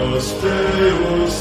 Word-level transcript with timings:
Deus, 0.00 0.32
Deus, 0.40 1.34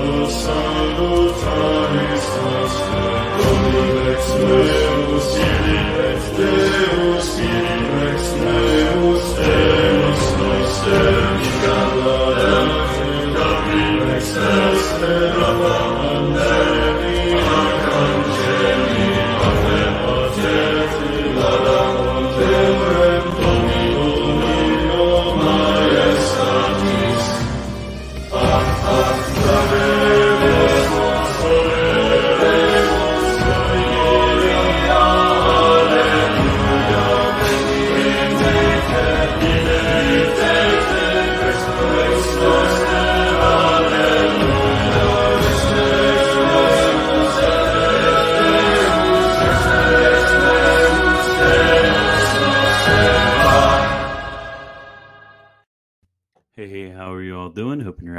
nos 0.00 0.32
salutaris 0.32 2.24
nostra. 2.40 3.04
Dominex 3.36 4.22
meus, 4.40 5.26
Dominex 5.36 6.20
Deus, 6.36 7.26
Dominex 7.36 8.22
meus, 8.40 9.24
Deus, 9.36 10.22
nos 10.38 10.72
Deus, 10.84 11.50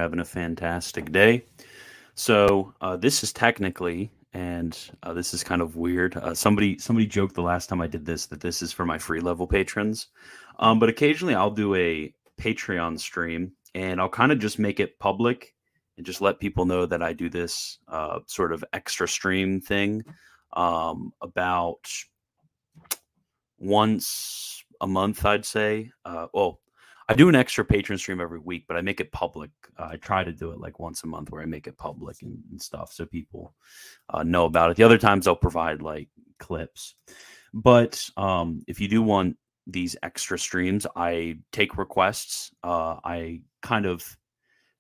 having 0.02 0.20
a 0.20 0.26
fantastic 0.26 1.12
day. 1.12 1.46
So, 2.16 2.74
uh, 2.82 2.98
this 2.98 3.24
is 3.24 3.32
technically, 3.32 4.12
and 4.34 4.78
uh, 5.04 5.14
this 5.14 5.34
is 5.34 5.44
kind 5.44 5.62
of 5.62 5.76
weird. 5.76 6.18
Uh, 6.18 6.34
somebody 6.34 6.78
somebody 6.78 7.06
joked 7.06 7.36
the 7.36 7.42
last 7.42 7.68
time 7.68 7.82
I 7.82 7.88
did 7.88 8.06
this 8.06 8.26
that 8.28 8.42
this 8.42 8.62
is 8.62 8.74
for 8.74 8.86
my 8.86 8.98
free 8.98 9.22
level 9.22 9.48
patrons, 9.48 10.08
um, 10.60 10.80
but 10.80 10.90
occasionally 10.90 11.36
I'll 11.36 11.52
do 11.52 11.76
a 11.76 12.14
Patreon 12.40 13.00
stream, 13.00 13.52
and 13.76 14.02
I'll 14.02 14.10
kind 14.10 14.32
of 14.32 14.40
just 14.40 14.60
make 14.60 14.80
it 14.80 15.00
public 15.00 15.54
and 15.98 16.06
just 16.06 16.22
let 16.22 16.40
people 16.40 16.66
know 16.66 16.86
that 16.86 17.04
I 17.04 17.14
do 17.14 17.30
this 17.30 17.78
uh, 17.88 18.20
sort 18.26 18.54
of 18.54 18.66
extra 18.74 19.08
stream 19.08 19.62
thing 19.62 20.04
um, 20.54 21.14
about 21.22 21.88
once 23.60 24.64
a 24.82 24.88
month, 24.88 25.26
I'd 25.26 25.46
say. 25.46 25.92
Uh, 26.04 26.28
well, 26.34 26.60
I 27.10 27.14
do 27.14 27.30
an 27.30 27.36
extra 27.36 27.66
patron 27.66 27.98
stream 27.98 28.22
every 28.22 28.40
week, 28.40 28.66
but 28.68 28.78
I 28.78 28.82
make 28.82 29.00
it 29.00 29.12
public. 29.12 29.52
Uh, 29.78 29.90
I 29.92 29.96
try 29.98 30.24
to 30.24 30.32
do 30.32 30.52
it 30.52 30.60
like 30.60 30.80
once 30.80 31.04
a 31.04 31.08
month 31.08 31.32
where 31.32 31.42
I 31.42 31.46
make 31.46 31.68
it 31.68 31.78
public 31.78 32.22
and, 32.22 32.38
and 32.52 32.62
stuff 32.62 32.94
so 32.94 33.06
people 33.06 33.54
uh, 34.10 34.24
know 34.24 34.46
about 34.46 34.72
it. 34.72 34.78
The 34.78 34.84
other 34.84 34.98
times 34.98 35.28
I'll 35.28 35.36
provide 35.36 35.82
like 35.82 36.10
clips. 36.40 36.96
But 37.54 38.08
um, 38.18 38.62
if 38.68 38.80
you 38.80 38.88
do 38.88 39.02
want 39.02 39.38
these 39.68 39.96
extra 40.04 40.40
streams, 40.40 40.88
I 40.96 41.40
take 41.52 41.78
requests. 41.78 42.52
Uh, 42.64 42.98
I 43.04 43.42
kind 43.62 43.86
of 43.86 44.18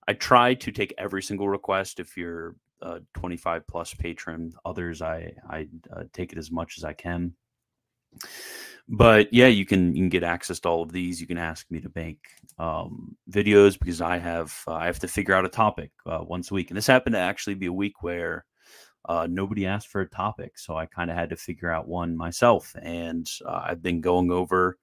I 0.07 0.13
try 0.13 0.53
to 0.55 0.71
take 0.71 0.93
every 0.97 1.21
single 1.21 1.49
request. 1.49 1.99
If 1.99 2.17
you're 2.17 2.55
a 2.81 3.01
25 3.13 3.67
plus 3.67 3.93
patron, 3.93 4.53
others 4.65 5.01
I 5.01 5.33
I 5.49 5.67
uh, 5.95 6.03
take 6.13 6.31
it 6.31 6.37
as 6.37 6.51
much 6.51 6.77
as 6.77 6.83
I 6.83 6.93
can 6.93 7.33
but 8.91 9.33
yeah 9.33 9.47
you 9.47 9.65
can 9.65 9.95
you 9.95 10.01
can 10.01 10.09
get 10.09 10.23
access 10.23 10.59
to 10.59 10.69
all 10.69 10.83
of 10.83 10.91
these. 10.91 11.21
You 11.21 11.27
can 11.27 11.37
ask 11.37 11.69
me 11.71 11.79
to 11.79 11.91
make 11.95 12.19
um, 12.59 13.15
videos 13.29 13.79
because 13.79 14.01
i 14.01 14.17
have 14.17 14.53
uh, 14.67 14.73
i 14.73 14.85
have 14.85 14.99
to 14.99 15.07
figure 15.07 15.33
out 15.33 15.45
a 15.45 15.49
topic 15.49 15.91
uh, 16.05 16.19
once 16.21 16.51
a 16.51 16.53
week. 16.53 16.69
And 16.69 16.77
this 16.77 16.87
happened 16.87 17.13
to 17.13 17.19
actually 17.19 17.55
be 17.55 17.67
a 17.67 17.73
week 17.73 18.03
where 18.03 18.45
uh, 19.05 19.27
nobody 19.29 19.65
asked 19.65 19.87
for 19.87 20.01
a 20.01 20.09
topic 20.09 20.59
so 20.59 20.75
i 20.75 20.85
kind 20.85 21.09
of 21.09 21.17
had 21.17 21.29
to 21.29 21.37
figure 21.37 21.71
out 21.71 21.87
one 21.87 22.15
myself. 22.17 22.75
And 22.81 23.29
uh, 23.45 23.61
i've 23.65 23.81
been 23.81 24.01
going 24.01 24.29
over 24.29 24.77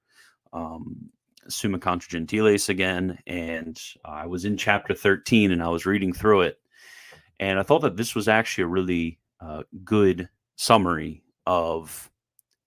um, 0.53 1.11
summa 1.49 1.79
contra 1.79 2.11
gentiles 2.11 2.69
again 2.69 3.19
and 3.27 3.79
i 4.05 4.27
was 4.27 4.45
in 4.45 4.57
chapter 4.57 4.95
13 4.95 5.51
and 5.51 5.63
i 5.63 5.69
was 5.69 5.87
reading 5.87 6.13
through 6.13 6.43
it. 6.43 6.59
And 7.41 7.59
i 7.59 7.63
thought 7.63 7.83
that 7.83 7.97
this 7.97 8.15
was 8.15 8.27
actually 8.27 8.65
a 8.65 8.69
really 8.69 9.19
uh, 9.41 9.63
good 9.85 10.29
summary 10.57 11.23
of 11.47 12.11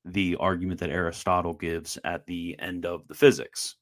the 0.05 0.35
argument 0.39 0.79
that 0.79 0.89
Aristotle 0.89 1.53
gives 1.53 1.97
at 2.03 2.25
the 2.25 2.55
end 2.59 2.85
of 2.85 3.07
the 3.07 3.13
physics, 3.13 3.75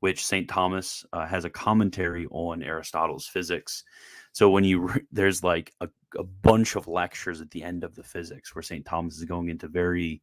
which 0.00 0.24
St. 0.24 0.48
Thomas 0.48 1.04
uh, 1.12 1.26
has 1.26 1.44
a 1.44 1.50
commentary 1.50 2.26
on 2.30 2.62
Aristotle's 2.62 3.26
physics. 3.26 3.84
So 4.32 4.50
when 4.50 4.64
you 4.64 4.80
re- 4.80 5.02
there's 5.12 5.42
like 5.42 5.72
a, 5.80 5.88
a 6.16 6.24
bunch 6.24 6.76
of 6.76 6.88
lectures 6.88 7.40
at 7.40 7.50
the 7.50 7.62
end 7.62 7.84
of 7.84 7.94
the 7.94 8.02
physics 8.02 8.54
where 8.54 8.62
St. 8.62 8.84
Thomas 8.84 9.16
is 9.16 9.24
going 9.24 9.48
into 9.48 9.68
very 9.68 10.22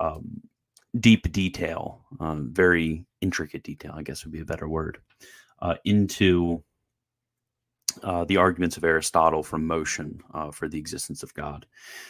um, 0.00 0.40
deep 1.00 1.30
detail, 1.32 2.04
um, 2.20 2.50
very 2.52 3.04
intricate 3.20 3.62
detail, 3.62 3.92
I 3.96 4.02
guess 4.02 4.24
would 4.24 4.32
be 4.32 4.40
a 4.40 4.44
better 4.44 4.68
word, 4.68 4.98
uh, 5.60 5.76
into 5.84 6.62
uh, 8.02 8.24
the 8.24 8.36
arguments 8.36 8.76
of 8.76 8.84
Aristotle 8.84 9.42
from 9.42 9.66
motion 9.66 10.20
uh, 10.32 10.50
for 10.50 10.68
the 10.68 10.78
existence 10.78 11.22
of 11.22 11.32
God. 11.34 11.66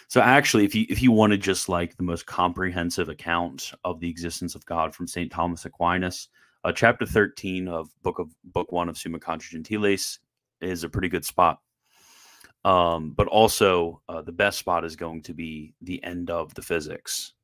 So 0.08 0.20
actually, 0.20 0.64
if 0.64 0.74
you 0.74 0.86
if 0.88 1.02
you 1.02 1.12
wanted 1.12 1.40
just 1.40 1.68
like 1.68 1.96
the 1.96 2.02
most 2.02 2.26
comprehensive 2.26 3.08
account 3.08 3.72
of 3.84 4.00
the 4.00 4.08
existence 4.08 4.54
of 4.54 4.64
God 4.66 4.94
from 4.94 5.06
Saint 5.06 5.30
Thomas 5.30 5.64
Aquinas, 5.64 6.28
uh, 6.64 6.72
chapter 6.72 7.06
thirteen 7.06 7.68
of 7.68 7.90
book 8.02 8.18
of 8.18 8.34
book 8.44 8.72
one 8.72 8.88
of 8.88 8.98
Summa 8.98 9.18
Contra 9.18 9.50
Gentiles 9.52 10.18
is 10.60 10.84
a 10.84 10.88
pretty 10.88 11.08
good 11.08 11.24
spot. 11.24 11.58
Um, 12.64 13.10
but 13.10 13.28
also, 13.28 14.00
uh, 14.08 14.22
the 14.22 14.32
best 14.32 14.58
spot 14.58 14.84
is 14.84 14.96
going 14.96 15.22
to 15.24 15.34
be 15.34 15.74
the 15.82 16.02
end 16.02 16.30
of 16.30 16.54
the 16.54 16.62
physics. 16.62 17.34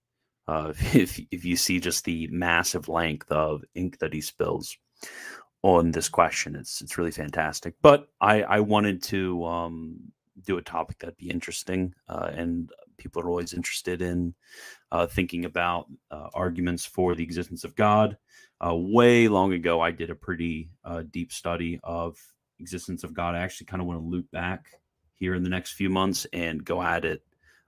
Uh, 0.49 0.73
if 0.95 1.21
if 1.31 1.45
you 1.45 1.57
see 1.57 1.81
just 1.81 2.05
the 2.05 2.29
massive 2.31 2.89
length 2.89 3.31
of 3.31 3.63
ink 3.75 3.99
that 3.99 4.13
he 4.13 4.21
spills 4.21 4.77
on 5.63 5.91
this 5.91 6.09
question. 6.09 6.57
It's 6.57 6.81
it's 6.81 6.99
really 6.99 7.11
fantastic. 7.11 7.75
But 7.83 8.09
I 8.21 8.43
I 8.43 8.61
wanted 8.61 9.03
to 9.05 9.45
um, 9.45 10.01
do 10.45 10.59
a 10.59 10.63
topic 10.63 10.99
that'd 10.99 11.17
be 11.17 11.31
interesting, 11.31 11.95
uh, 12.09 12.31
and 12.35 12.71
people 12.97 13.23
are 13.23 13.29
always 13.29 13.53
interested 13.53 14.03
in 14.03 14.35
uh, 14.93 15.07
thinking 15.07 15.45
about 15.45 15.87
uh, 16.11 16.29
arguments 16.35 16.85
for 16.85 17.15
the 17.15 17.25
existence 17.25 17.65
of 17.65 17.77
God. 17.77 18.17
Uh, 18.65 18.75
way 18.75 19.29
long 19.29 19.53
ago, 19.53 19.81
I 19.81 19.91
did 19.91 20.11
a 20.11 20.15
pretty 20.15 20.71
uh, 20.85 21.03
deep 21.11 21.33
study 21.33 21.81
of 21.83 22.19
existence 22.59 23.05
of 23.05 23.15
God. 23.15 23.35
I 23.35 23.39
actually 23.39 23.67
kind 23.67 23.81
of 23.81 23.87
want 23.87 24.01
to 24.01 24.07
loop 24.07 24.31
back 24.31 24.67
here 25.15 25.35
in 25.35 25.43
the 25.43 25.49
next 25.49 25.73
few 25.73 25.89
months 25.89 26.27
and 26.33 26.65
go 26.65 26.83
at 26.83 27.05
it 27.05 27.23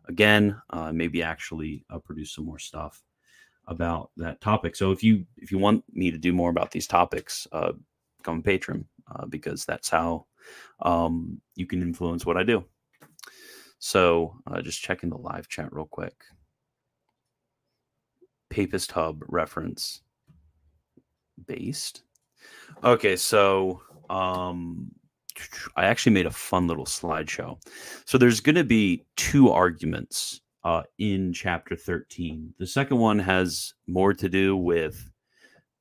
again. 0.06 0.60
Uh, 0.70 0.92
maybe 0.92 1.22
actually 1.22 1.84
produce 2.04 2.34
some 2.34 2.44
more 2.44 2.58
stuff 2.58 3.02
about 3.66 4.10
that 4.16 4.40
topic. 4.40 4.76
So 4.76 4.92
if 4.92 5.02
you 5.02 5.24
if 5.36 5.50
you 5.52 5.58
want 5.58 5.84
me 5.92 6.10
to 6.10 6.18
do 6.18 6.32
more 6.32 6.50
about 6.50 6.70
these 6.70 6.86
topics, 6.86 7.46
uh, 7.52 7.72
become 8.18 8.38
a 8.38 8.42
patron 8.42 8.86
uh, 9.14 9.26
because 9.26 9.64
that's 9.64 9.88
how 9.88 10.26
um, 10.80 11.40
you 11.54 11.66
can 11.66 11.82
influence 11.82 12.26
what 12.26 12.36
I 12.36 12.42
do. 12.42 12.64
So 13.78 14.36
uh, 14.46 14.60
just 14.62 14.82
checking 14.82 15.10
the 15.10 15.18
live 15.18 15.48
chat 15.48 15.72
real 15.72 15.86
quick. 15.86 16.14
Papist 18.50 18.92
Hub 18.92 19.22
reference 19.28 20.02
based. 21.46 22.02
Okay, 22.84 23.16
so 23.16 23.82
um, 24.10 24.92
I 25.76 25.86
actually 25.86 26.12
made 26.12 26.26
a 26.26 26.30
fun 26.30 26.66
little 26.66 26.84
slideshow. 26.84 27.58
So 28.04 28.18
there's 28.18 28.40
going 28.40 28.56
to 28.56 28.64
be 28.64 29.04
two 29.16 29.50
arguments 29.50 30.40
uh, 30.64 30.82
in 30.98 31.32
chapter 31.32 31.76
13. 31.76 32.54
The 32.58 32.66
second 32.66 32.98
one 32.98 33.18
has 33.18 33.74
more 33.86 34.14
to 34.14 34.28
do 34.28 34.56
with, 34.56 35.10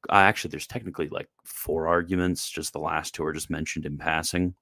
uh, 0.09 0.16
actually, 0.16 0.52
there's 0.52 0.68
technically 0.68 1.09
like 1.09 1.30
four 1.46 1.88
arguments. 1.88 2.50
Just 2.50 2.74
the 2.74 2.80
last 2.80 3.14
two 3.14 3.24
are 3.24 3.34
just 3.34 3.50
mentioned 3.50 3.86
in 3.86 3.97
passing. 3.97 4.56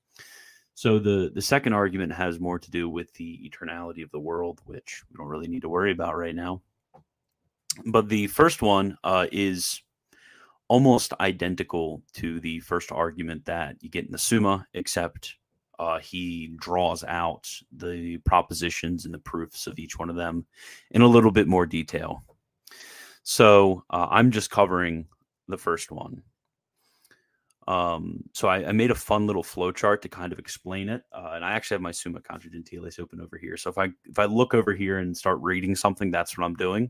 So 0.75 0.97
the 0.97 1.29
the 1.33 1.41
second 1.41 1.73
argument 1.73 2.13
has 2.13 2.39
more 2.39 2.57
to 2.57 2.71
do 2.71 2.87
with 2.87 3.13
the 3.15 3.49
eternality 3.49 4.01
of 4.01 4.11
the 4.11 4.19
world, 4.19 4.61
which 4.65 5.03
we 5.09 5.17
don't 5.17 5.27
really 5.27 5.49
need 5.49 5.63
to 5.63 5.69
worry 5.69 5.91
about 5.91 6.15
right 6.15 6.35
now. 6.35 6.61
But 7.85 8.07
the 8.07 8.27
first 8.27 8.61
one 8.61 8.97
uh, 9.03 9.27
is 9.31 9.81
almost 10.69 11.13
identical 11.19 12.01
to 12.13 12.39
the 12.39 12.59
first 12.61 12.91
argument 12.91 13.43
that 13.45 13.75
you 13.81 13.89
get 13.89 14.05
in 14.05 14.11
the 14.11 14.17
Summa, 14.17 14.65
except 14.73 15.35
uh, 15.79 15.99
he 15.99 16.51
draws 16.59 17.03
out 17.05 17.49
the 17.71 18.17
propositions 18.19 19.05
and 19.05 19.13
the 19.13 19.19
proofs 19.19 19.65
of 19.65 19.79
each 19.79 19.97
one 19.97 20.09
of 20.09 20.17
them 20.17 20.45
in 20.91 21.01
a 21.01 21.07
little 21.07 21.31
bit 21.31 21.47
more 21.47 21.65
detail. 21.65 22.23
So 23.23 23.83
uh, 23.89 24.07
I'm 24.09 24.29
just 24.29 24.51
covering 24.51 25.07
the 25.47 25.57
first 25.57 25.91
one. 25.91 26.21
Um, 27.67 28.23
so 28.33 28.47
I, 28.47 28.69
I, 28.69 28.71
made 28.71 28.89
a 28.89 28.95
fun 28.95 29.27
little 29.27 29.43
flow 29.43 29.71
chart 29.71 30.01
to 30.01 30.09
kind 30.09 30.33
of 30.33 30.39
explain 30.39 30.89
it, 30.89 31.03
uh, 31.13 31.33
and 31.35 31.45
I 31.45 31.51
actually 31.51 31.75
have 31.75 31.83
my 31.83 31.91
Summa 31.91 32.19
Contra 32.19 32.49
Gentiles 32.49 32.97
open 32.97 33.21
over 33.21 33.37
here. 33.37 33.57
So 33.57 33.69
if 33.69 33.77
I 33.77 33.89
if 34.05 34.17
I 34.17 34.25
look 34.25 34.55
over 34.55 34.73
here 34.73 34.97
and 34.97 35.15
start 35.15 35.37
reading 35.43 35.75
something, 35.75 36.09
that's 36.09 36.35
what 36.35 36.45
I'm 36.45 36.55
doing. 36.55 36.89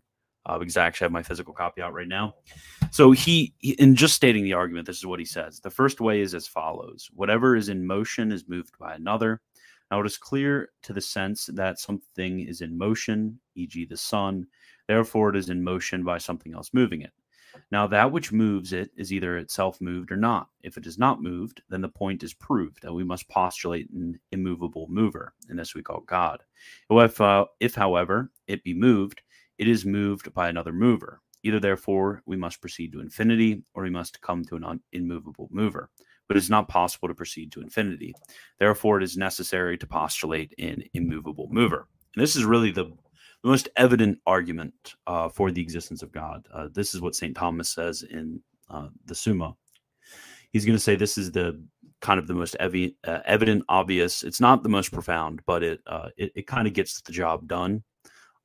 Uh, 0.50 0.58
because 0.58 0.78
I 0.78 0.86
actually 0.86 1.06
have 1.06 1.12
my 1.12 1.22
physical 1.22 1.54
copy 1.54 1.80
out 1.82 1.94
right 1.94 2.08
now. 2.08 2.34
So 2.90 3.12
he, 3.12 3.54
in 3.62 3.96
just 3.96 4.16
stating 4.16 4.44
the 4.44 4.54
argument, 4.54 4.88
this 4.88 4.98
is 4.98 5.06
what 5.06 5.20
he 5.20 5.26
says. 5.26 5.60
The 5.60 5.70
first 5.70 6.02
way 6.02 6.22
is 6.22 6.34
as 6.34 6.48
follows: 6.48 7.08
whatever 7.14 7.56
is 7.56 7.70
in 7.70 7.86
motion 7.86 8.32
is 8.32 8.50
moved 8.50 8.74
by 8.80 8.96
another. 8.96 9.42
Now 9.92 10.02
it 10.02 10.08
is 10.08 10.18
clear 10.18 10.70
to 10.84 10.94
the 10.94 11.02
sense 11.02 11.46
that 11.54 11.80
something 11.80 12.40
is 12.42 12.62
in 12.62 12.78
motion, 12.78 13.40
e.g., 13.56 13.86
the 13.86 13.98
sun. 13.98 14.48
Therefore, 14.88 15.30
it 15.30 15.36
is 15.36 15.50
in 15.50 15.64
motion 15.64 16.04
by 16.04 16.18
something 16.18 16.56
else 16.56 16.72
moving 16.74 17.02
it. 17.04 17.12
Now, 17.72 17.86
that 17.88 18.12
which 18.12 18.32
moves 18.32 18.74
it 18.74 18.90
is 18.96 19.14
either 19.14 19.38
itself 19.38 19.80
moved 19.82 20.12
or 20.12 20.18
not. 20.18 20.50
If 20.64 20.78
it 20.78 20.88
is 20.88 20.98
not 20.98 21.22
moved, 21.22 21.62
then 21.70 21.82
the 21.82 21.90
point 21.90 22.24
is 22.24 22.34
proved, 22.34 22.86
and 22.86 22.96
we 22.96 23.04
must 23.04 23.30
postulate 23.30 23.90
an 23.92 24.20
immovable 24.32 24.88
mover, 24.90 25.34
and 25.50 25.58
this 25.58 25.76
we 25.76 25.84
call 25.84 26.02
God. 26.02 26.44
If, 26.90 27.20
uh, 27.22 27.46
if, 27.60 27.76
however, 27.76 28.32
it 28.48 28.64
be 28.64 28.74
moved, 28.74 29.22
it 29.60 29.68
is 29.68 29.86
moved 29.86 30.34
by 30.34 30.50
another 30.50 30.74
mover. 30.74 31.22
Either, 31.44 31.60
therefore, 31.60 32.24
we 32.26 32.36
must 32.36 32.62
proceed 32.62 32.92
to 32.94 33.02
infinity, 33.02 33.62
or 33.74 33.84
we 33.84 33.90
must 33.90 34.20
come 34.22 34.44
to 34.46 34.56
an 34.56 34.64
un- 34.64 34.82
immovable 34.94 35.48
mover. 35.52 35.90
But 36.28 36.38
it 36.38 36.44
is 36.44 36.50
not 36.50 36.68
possible 36.68 37.08
to 37.08 37.14
proceed 37.14 37.52
to 37.52 37.62
infinity. 37.62 38.14
Therefore, 38.60 38.98
it 38.98 39.04
is 39.04 39.18
necessary 39.18 39.78
to 39.78 39.88
postulate 39.88 40.54
an 40.58 40.84
immovable 40.94 41.48
mover. 41.52 41.88
And 42.16 42.24
this 42.24 42.36
is 42.36 42.46
really 42.46 42.72
the 42.72 42.92
the 43.42 43.50
most 43.50 43.70
evident 43.78 44.20
argument 44.28 44.96
uh, 45.08 45.30
for 45.30 45.50
the 45.50 45.62
existence 45.62 46.04
of 46.04 46.12
God. 46.12 46.46
Uh, 46.54 46.68
this 46.74 46.94
is 46.94 47.00
what 47.00 47.16
St. 47.16 47.36
Thomas 47.36 47.70
says 47.70 48.04
in 48.04 48.42
uh, 48.70 48.90
the 49.06 49.16
Summa. 49.16 49.56
He's 50.52 50.66
going 50.66 50.76
to 50.76 50.84
say 50.84 50.96
this 50.96 51.18
is 51.18 51.32
the 51.32 51.64
kind 52.02 52.20
of 52.20 52.28
the 52.28 52.34
most 52.34 52.58
evi- 52.60 52.96
uh, 53.06 53.20
evident, 53.26 53.64
obvious. 53.70 54.24
It's 54.24 54.42
not 54.42 54.62
the 54.62 54.70
most 54.70 54.92
profound, 54.92 55.42
but 55.46 55.64
it 55.64 55.80
uh, 55.88 56.10
it, 56.18 56.32
it 56.36 56.48
kind 56.48 56.68
of 56.68 56.74
gets 56.74 57.02
the 57.02 57.14
job 57.14 57.48
done. 57.48 57.82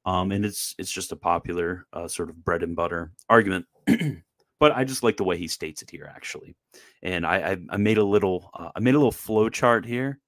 Um, 0.07 0.33
and 0.33 0.45
it's 0.45 0.75
it's 0.79 0.93
just 0.93 1.13
a 1.13 1.17
popular 1.17 1.87
uh, 1.93 2.09
sort 2.09 2.31
of 2.31 2.45
bread 2.45 2.63
and 2.63 2.77
butter 2.77 3.13
argument. 3.29 3.67
but 4.61 4.73
I 4.73 4.85
just 4.85 5.03
like 5.03 5.17
the 5.17 5.25
way 5.25 5.37
he 5.37 5.49
states 5.49 5.83
it 5.83 5.91
here, 5.91 6.11
actually. 6.15 6.57
And 7.03 7.27
I, 7.27 7.37
I, 7.37 7.57
I 7.71 7.77
made 7.77 7.99
a 7.99 8.05
little 8.05 8.51
I 8.55 8.81
made 8.81 8.95
a 8.95 8.99
little 8.99 9.13
flow 9.13 9.49
chart 9.49 9.87
here 9.87 10.21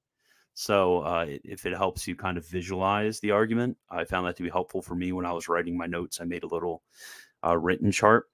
so 0.59 1.01
uh, 1.01 1.27
if 1.29 1.67
it 1.67 1.77
helps 1.77 2.09
you 2.09 2.17
kind 2.17 2.39
of 2.39 2.47
visualize 2.47 3.21
the 3.21 3.31
argument, 3.31 3.77
I 3.91 4.05
found 4.05 4.27
that 4.27 4.37
to 4.39 4.43
be 4.43 4.49
helpful 4.49 4.81
for 4.81 4.95
me 4.95 5.13
when 5.13 5.27
I 5.27 5.33
was 5.33 5.49
writing 5.49 5.77
my 5.77 5.85
notes. 5.85 6.19
I 6.19 6.25
made 6.25 6.45
a 6.45 6.49
little 6.49 6.83
uh, 7.45 7.59
written 7.59 7.93
chart. 7.93 8.25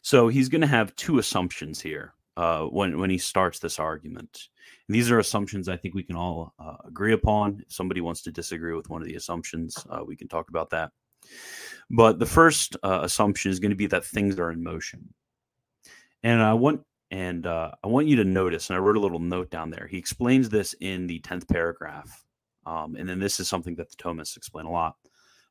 So 0.00 0.28
he's 0.28 0.48
going 0.48 0.62
to 0.62 0.66
have 0.66 0.96
two 0.96 1.18
assumptions 1.18 1.82
here 1.82 2.14
uh, 2.36 2.64
when 2.64 2.98
when 2.98 3.10
he 3.10 3.18
starts 3.18 3.58
this 3.58 3.78
argument. 3.78 4.48
And 4.88 4.94
these 4.94 5.10
are 5.10 5.18
assumptions 5.18 5.68
I 5.68 5.76
think 5.76 5.94
we 5.94 6.02
can 6.02 6.16
all 6.16 6.54
uh, 6.58 6.76
agree 6.84 7.12
upon. 7.12 7.62
If 7.66 7.72
somebody 7.72 8.00
wants 8.00 8.22
to 8.22 8.32
disagree 8.32 8.74
with 8.74 8.88
one 8.88 9.02
of 9.02 9.08
the 9.08 9.16
assumptions, 9.16 9.76
uh, 9.90 10.02
we 10.06 10.16
can 10.16 10.28
talk 10.28 10.48
about 10.48 10.70
that. 10.70 10.90
But 11.90 12.18
the 12.18 12.26
first 12.26 12.76
uh, 12.82 13.00
assumption 13.02 13.50
is 13.50 13.60
going 13.60 13.70
to 13.70 13.76
be 13.76 13.86
that 13.88 14.04
things 14.04 14.38
are 14.38 14.50
in 14.50 14.62
motion. 14.62 15.12
And 16.22 16.40
I 16.40 16.54
want 16.54 16.82
and 17.10 17.46
uh, 17.46 17.72
I 17.84 17.88
want 17.88 18.06
you 18.06 18.16
to 18.16 18.24
notice, 18.24 18.70
and 18.70 18.76
I 18.76 18.80
wrote 18.80 18.96
a 18.96 19.00
little 19.00 19.18
note 19.18 19.50
down 19.50 19.70
there. 19.70 19.86
He 19.86 19.98
explains 19.98 20.48
this 20.48 20.74
in 20.80 21.06
the 21.06 21.20
10th 21.20 21.46
paragraph. 21.46 22.24
Um, 22.64 22.96
and 22.96 23.06
then 23.06 23.18
this 23.18 23.38
is 23.38 23.48
something 23.48 23.74
that 23.74 23.90
the 23.90 23.96
Thomists 23.96 24.38
explain 24.38 24.64
a 24.64 24.70
lot. 24.70 24.96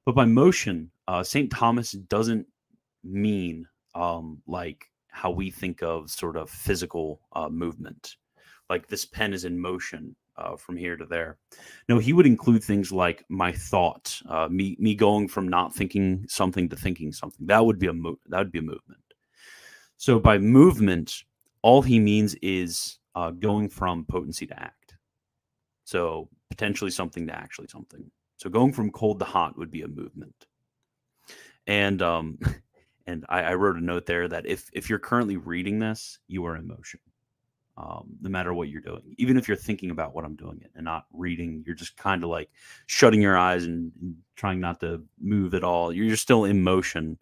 But 0.04 0.16
by 0.16 0.26
motion, 0.26 0.90
uh, 1.08 1.22
St. 1.22 1.52
Thomas 1.52 1.92
doesn't 1.92 2.48
mean 3.04 3.68
um, 3.94 4.42
like 4.48 4.86
how 5.12 5.30
we 5.30 5.52
think 5.52 5.82
of 5.84 6.10
sort 6.10 6.38
of 6.38 6.50
physical 6.50 7.22
uh, 7.34 7.50
movement, 7.50 8.16
like 8.70 8.88
this 8.88 9.06
pen 9.06 9.34
is 9.34 9.46
in 9.46 9.60
motion 9.60 10.16
uh, 10.38 10.56
from 10.56 10.78
here 10.78 10.96
to 10.96 11.06
there. 11.06 11.38
No, 11.90 12.00
he 12.00 12.14
would 12.14 12.26
include 12.26 12.64
things 12.64 12.92
like 12.92 13.24
my 13.30 13.52
thought, 13.52 14.20
uh, 14.30 14.48
me 14.50 14.76
me 14.80 14.96
going 14.96 15.28
from 15.28 15.48
not 15.48 15.76
thinking 15.76 16.26
something 16.28 16.70
to 16.70 16.76
thinking 16.76 17.12
something. 17.12 17.46
That 17.48 17.66
would 17.66 17.80
be 17.80 17.88
a 17.88 17.94
mo- 17.94 18.20
that 18.28 18.40
would 18.40 18.52
be 18.52 18.60
a 18.60 18.64
movement. 18.64 19.02
So 19.98 20.20
by 20.20 20.40
movement, 20.40 21.24
all 21.62 21.82
he 21.82 22.00
means 22.00 22.36
is 22.42 22.98
uh, 23.14 23.32
going 23.32 23.70
from 23.70 24.06
potency 24.06 24.48
to 24.48 24.60
act. 24.60 24.96
So 25.84 26.30
potentially 26.50 26.92
something 26.92 27.28
to 27.28 27.36
actually 27.36 27.68
something. 27.68 28.10
So 28.38 28.50
going 28.50 28.74
from 28.74 28.92
cold 28.92 29.20
to 29.20 29.26
hot 29.26 29.58
would 29.58 29.70
be 29.70 29.84
a 29.84 29.88
movement. 29.88 30.48
And 31.68 32.02
um, 32.02 32.40
and 33.08 33.26
I, 33.30 33.42
I 33.42 33.54
wrote 33.56 33.78
a 33.78 33.84
note 33.84 34.06
there 34.06 34.28
that 34.28 34.46
if 34.46 34.70
if 34.74 34.90
you're 34.90 35.00
currently 35.00 35.38
reading 35.38 35.80
this, 35.80 36.20
you 36.28 36.46
are 36.46 36.56
in 36.56 36.68
motion. 36.68 37.00
Um, 37.78 38.18
no 38.22 38.30
matter 38.30 38.54
what 38.54 38.68
you're 38.68 38.82
doing, 38.82 39.16
even 39.18 39.38
if 39.38 39.48
you're 39.48 39.58
thinking 39.58 39.92
about 39.92 40.14
what 40.14 40.26
I'm 40.26 40.36
doing 40.36 40.60
it 40.62 40.72
and 40.76 40.84
not 40.84 41.06
reading, 41.14 41.64
you're 41.66 41.74
just 41.74 41.96
kind 41.96 42.24
of 42.24 42.30
like 42.30 42.50
shutting 42.86 43.22
your 43.22 43.38
eyes 43.38 43.64
and, 43.64 43.92
and, 44.02 44.16
trying 44.36 44.60
not 44.60 44.80
to 44.82 45.04
move 45.20 45.54
at 45.54 45.64
all. 45.64 45.94
You're 45.94 46.16
still 46.18 46.46
in 46.46 46.64
motion 46.64 47.18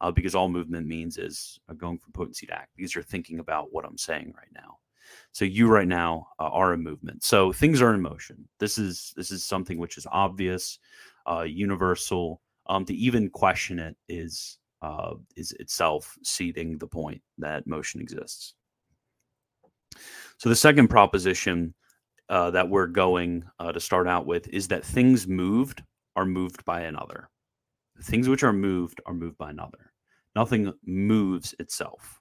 uh, 0.00 0.10
because 0.10 0.34
all 0.34 0.48
movement 0.48 0.86
means 0.86 1.18
is 1.18 1.60
uh, 1.68 1.74
going 1.74 1.98
from 1.98 2.12
potency 2.12 2.46
to 2.46 2.54
act 2.54 2.70
because 2.76 2.94
you're 2.94 3.04
thinking 3.04 3.40
about 3.40 3.72
what 3.72 3.84
I'm 3.84 3.98
saying 3.98 4.32
right 4.36 4.50
now. 4.54 4.78
So 5.32 5.44
you 5.44 5.68
right 5.68 5.88
now 5.88 6.28
uh, 6.38 6.48
are 6.48 6.72
a 6.72 6.78
movement. 6.78 7.22
So 7.22 7.52
things 7.52 7.82
are 7.82 7.94
in 7.94 8.00
motion. 8.00 8.48
This 8.58 8.78
is 8.78 9.12
this 9.16 9.30
is 9.30 9.44
something 9.44 9.78
which 9.78 9.98
is 9.98 10.06
obvious, 10.10 10.78
uh, 11.26 11.42
universal. 11.42 12.40
Um, 12.66 12.84
to 12.84 12.94
even 12.94 13.30
question 13.30 13.80
it 13.80 13.96
is 14.08 14.58
uh, 14.82 15.14
is 15.36 15.52
itself 15.52 16.16
ceding 16.22 16.78
the 16.78 16.86
point 16.86 17.20
that 17.38 17.66
motion 17.66 18.00
exists. 18.00 18.54
So 20.38 20.48
the 20.48 20.56
second 20.56 20.88
proposition 20.88 21.74
uh, 22.28 22.50
that 22.52 22.68
we're 22.68 22.86
going 22.86 23.44
uh, 23.58 23.72
to 23.72 23.80
start 23.80 24.06
out 24.06 24.26
with 24.26 24.48
is 24.48 24.68
that 24.68 24.84
things 24.84 25.26
moved 25.26 25.82
are 26.16 26.24
moved 26.24 26.64
by 26.64 26.82
another. 26.82 27.28
Things 28.02 28.28
which 28.28 28.42
are 28.42 28.52
moved 28.52 29.00
are 29.04 29.14
moved 29.14 29.36
by 29.36 29.50
another 29.50 29.90
nothing 30.34 30.72
moves 30.84 31.54
itself. 31.58 32.20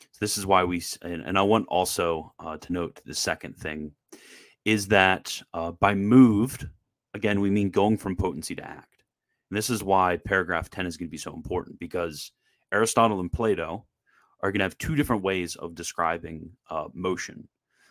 So 0.00 0.18
this 0.20 0.38
is 0.38 0.46
why 0.46 0.64
we, 0.64 0.82
and, 1.02 1.22
and 1.22 1.38
I 1.38 1.42
want 1.42 1.66
also 1.68 2.32
uh, 2.38 2.56
to 2.58 2.72
note 2.72 3.00
the 3.04 3.14
second 3.14 3.56
thing 3.56 3.92
is 4.64 4.88
that 4.88 5.40
uh, 5.54 5.72
by 5.72 5.94
moved, 5.94 6.68
again, 7.14 7.40
we 7.40 7.50
mean 7.50 7.70
going 7.70 7.96
from 7.96 8.16
potency 8.16 8.54
to 8.56 8.64
act. 8.64 8.91
And 9.52 9.56
this 9.58 9.68
is 9.68 9.84
why 9.84 10.16
paragraph 10.16 10.70
10 10.70 10.86
is 10.86 10.96
going 10.96 11.08
to 11.08 11.10
be 11.10 11.18
so 11.18 11.34
important 11.34 11.78
because 11.78 12.32
Aristotle 12.72 13.20
and 13.20 13.30
Plato 13.30 13.84
are 14.40 14.50
going 14.50 14.60
to 14.60 14.64
have 14.64 14.78
two 14.78 14.96
different 14.96 15.22
ways 15.22 15.56
of 15.56 15.74
describing 15.74 16.48
uh, 16.70 16.88
motion. 16.94 17.46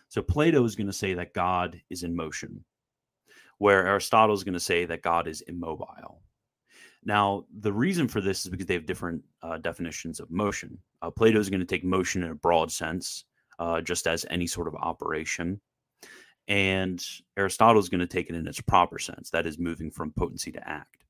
So 0.08 0.22
Plato 0.22 0.64
is 0.64 0.74
going 0.74 0.88
to 0.88 0.92
say 0.92 1.14
that 1.14 1.34
God 1.34 1.80
is 1.88 2.02
in 2.02 2.16
motion, 2.16 2.64
where 3.58 3.86
Aristotle 3.86 4.34
is 4.34 4.42
going 4.42 4.54
to 4.54 4.58
say 4.58 4.86
that 4.86 5.02
God 5.02 5.28
is 5.28 5.42
immobile. 5.42 6.20
Now, 7.04 7.44
the 7.60 7.72
reason 7.72 8.08
for 8.08 8.20
this 8.20 8.44
is 8.44 8.50
because 8.50 8.66
they 8.66 8.74
have 8.74 8.84
different 8.84 9.22
uh, 9.40 9.58
definitions 9.58 10.18
of 10.18 10.32
motion. 10.32 10.76
Uh, 11.00 11.12
Plato 11.12 11.38
is 11.38 11.48
going 11.48 11.60
to 11.60 11.64
take 11.64 11.84
motion 11.84 12.24
in 12.24 12.32
a 12.32 12.34
broad 12.34 12.72
sense, 12.72 13.22
uh, 13.60 13.80
just 13.80 14.08
as 14.08 14.26
any 14.30 14.48
sort 14.48 14.66
of 14.66 14.74
operation. 14.74 15.60
And 16.48 17.00
Aristotle 17.36 17.78
is 17.78 17.88
going 17.88 18.00
to 18.00 18.06
take 18.08 18.30
it 18.30 18.34
in 18.34 18.48
its 18.48 18.60
proper 18.60 18.98
sense, 18.98 19.30
that 19.30 19.46
is, 19.46 19.60
moving 19.60 19.92
from 19.92 20.10
potency 20.10 20.50
to 20.50 20.68
act. 20.68 21.01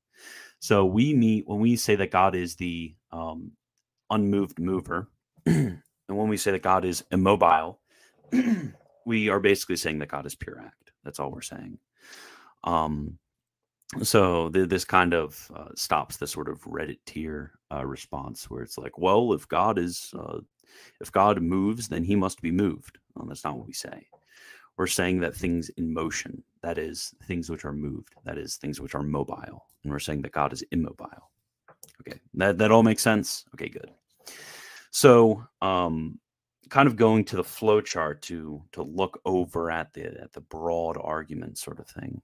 So 0.63 0.85
we 0.85 1.13
meet 1.13 1.45
when 1.45 1.59
we 1.59 1.75
say 1.75 1.97
that 1.97 2.09
God 2.09 2.35
is 2.35 2.55
the 2.55 2.95
um, 3.11 3.51
unmoved 4.09 4.59
mover, 4.59 5.09
and 5.45 5.81
when 6.07 6.29
we 6.29 6.37
say 6.37 6.51
that 6.51 6.61
God 6.61 6.85
is 6.85 7.03
immobile, 7.11 7.81
we 9.05 9.27
are 9.27 9.41
basically 9.41 9.75
saying 9.75 9.99
that 9.99 10.07
God 10.07 10.25
is 10.25 10.35
pure 10.35 10.61
act. 10.65 10.93
That's 11.03 11.19
all 11.19 11.31
we're 11.31 11.41
saying. 11.41 11.79
Um, 12.63 13.19
so 14.03 14.51
th- 14.51 14.69
this 14.69 14.85
kind 14.85 15.13
of 15.13 15.51
uh, 15.53 15.71
stops 15.75 16.15
the 16.15 16.27
sort 16.27 16.47
of 16.47 16.61
Reddit 16.61 16.99
tier 17.05 17.51
uh, 17.69 17.85
response 17.85 18.49
where 18.49 18.63
it's 18.63 18.77
like, 18.77 18.97
well, 18.97 19.33
if 19.33 19.45
God 19.49 19.77
is, 19.77 20.13
uh, 20.17 20.39
if 21.01 21.11
God 21.11 21.41
moves, 21.41 21.89
then 21.89 22.05
he 22.05 22.15
must 22.15 22.41
be 22.41 22.51
moved. 22.51 22.99
Well, 23.15 23.27
that's 23.27 23.43
not 23.43 23.57
what 23.57 23.67
we 23.67 23.73
say. 23.73 24.07
We're 24.77 24.87
saying 24.87 25.19
that 25.19 25.35
things 25.35 25.69
in 25.77 25.93
motion, 25.93 26.43
that 26.61 26.77
is, 26.77 27.13
things 27.27 27.49
which 27.49 27.65
are 27.65 27.73
moved, 27.73 28.15
that 28.25 28.37
is, 28.37 28.55
things 28.55 28.81
which 28.81 28.95
are 28.95 29.03
mobile, 29.03 29.65
and 29.83 29.91
we're 29.91 29.99
saying 29.99 30.21
that 30.23 30.31
God 30.31 30.51
is 30.53 30.63
immobile. 30.71 31.29
Okay, 32.01 32.19
that 32.35 32.57
that 32.57 32.71
all 32.71 32.83
makes 32.83 33.03
sense. 33.03 33.45
Okay, 33.53 33.69
good. 33.69 33.91
So, 34.91 35.43
um, 35.61 36.19
kind 36.69 36.87
of 36.87 36.95
going 36.95 37.23
to 37.25 37.35
the 37.35 37.43
flow 37.43 37.81
chart 37.81 38.21
to 38.23 38.61
to 38.71 38.83
look 38.83 39.21
over 39.25 39.69
at 39.69 39.93
the 39.93 40.05
at 40.21 40.33
the 40.33 40.41
broad 40.41 40.97
argument 40.99 41.57
sort 41.57 41.79
of 41.79 41.87
thing 41.87 42.21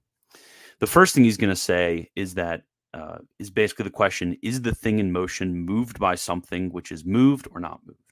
the 0.80 0.86
first 0.86 1.14
thing 1.14 1.24
he's 1.24 1.36
going 1.36 1.50
to 1.50 1.56
say 1.56 2.10
is 2.16 2.34
that 2.34 2.62
uh, 2.92 3.18
is 3.38 3.50
basically 3.50 3.84
the 3.84 3.90
question 3.90 4.36
is 4.42 4.60
the 4.60 4.74
thing 4.74 4.98
in 4.98 5.12
motion 5.12 5.54
moved 5.54 6.00
by 6.00 6.16
something 6.16 6.70
which 6.70 6.90
is 6.90 7.04
moved 7.04 7.46
or 7.52 7.60
not 7.60 7.80
moved 7.86 8.09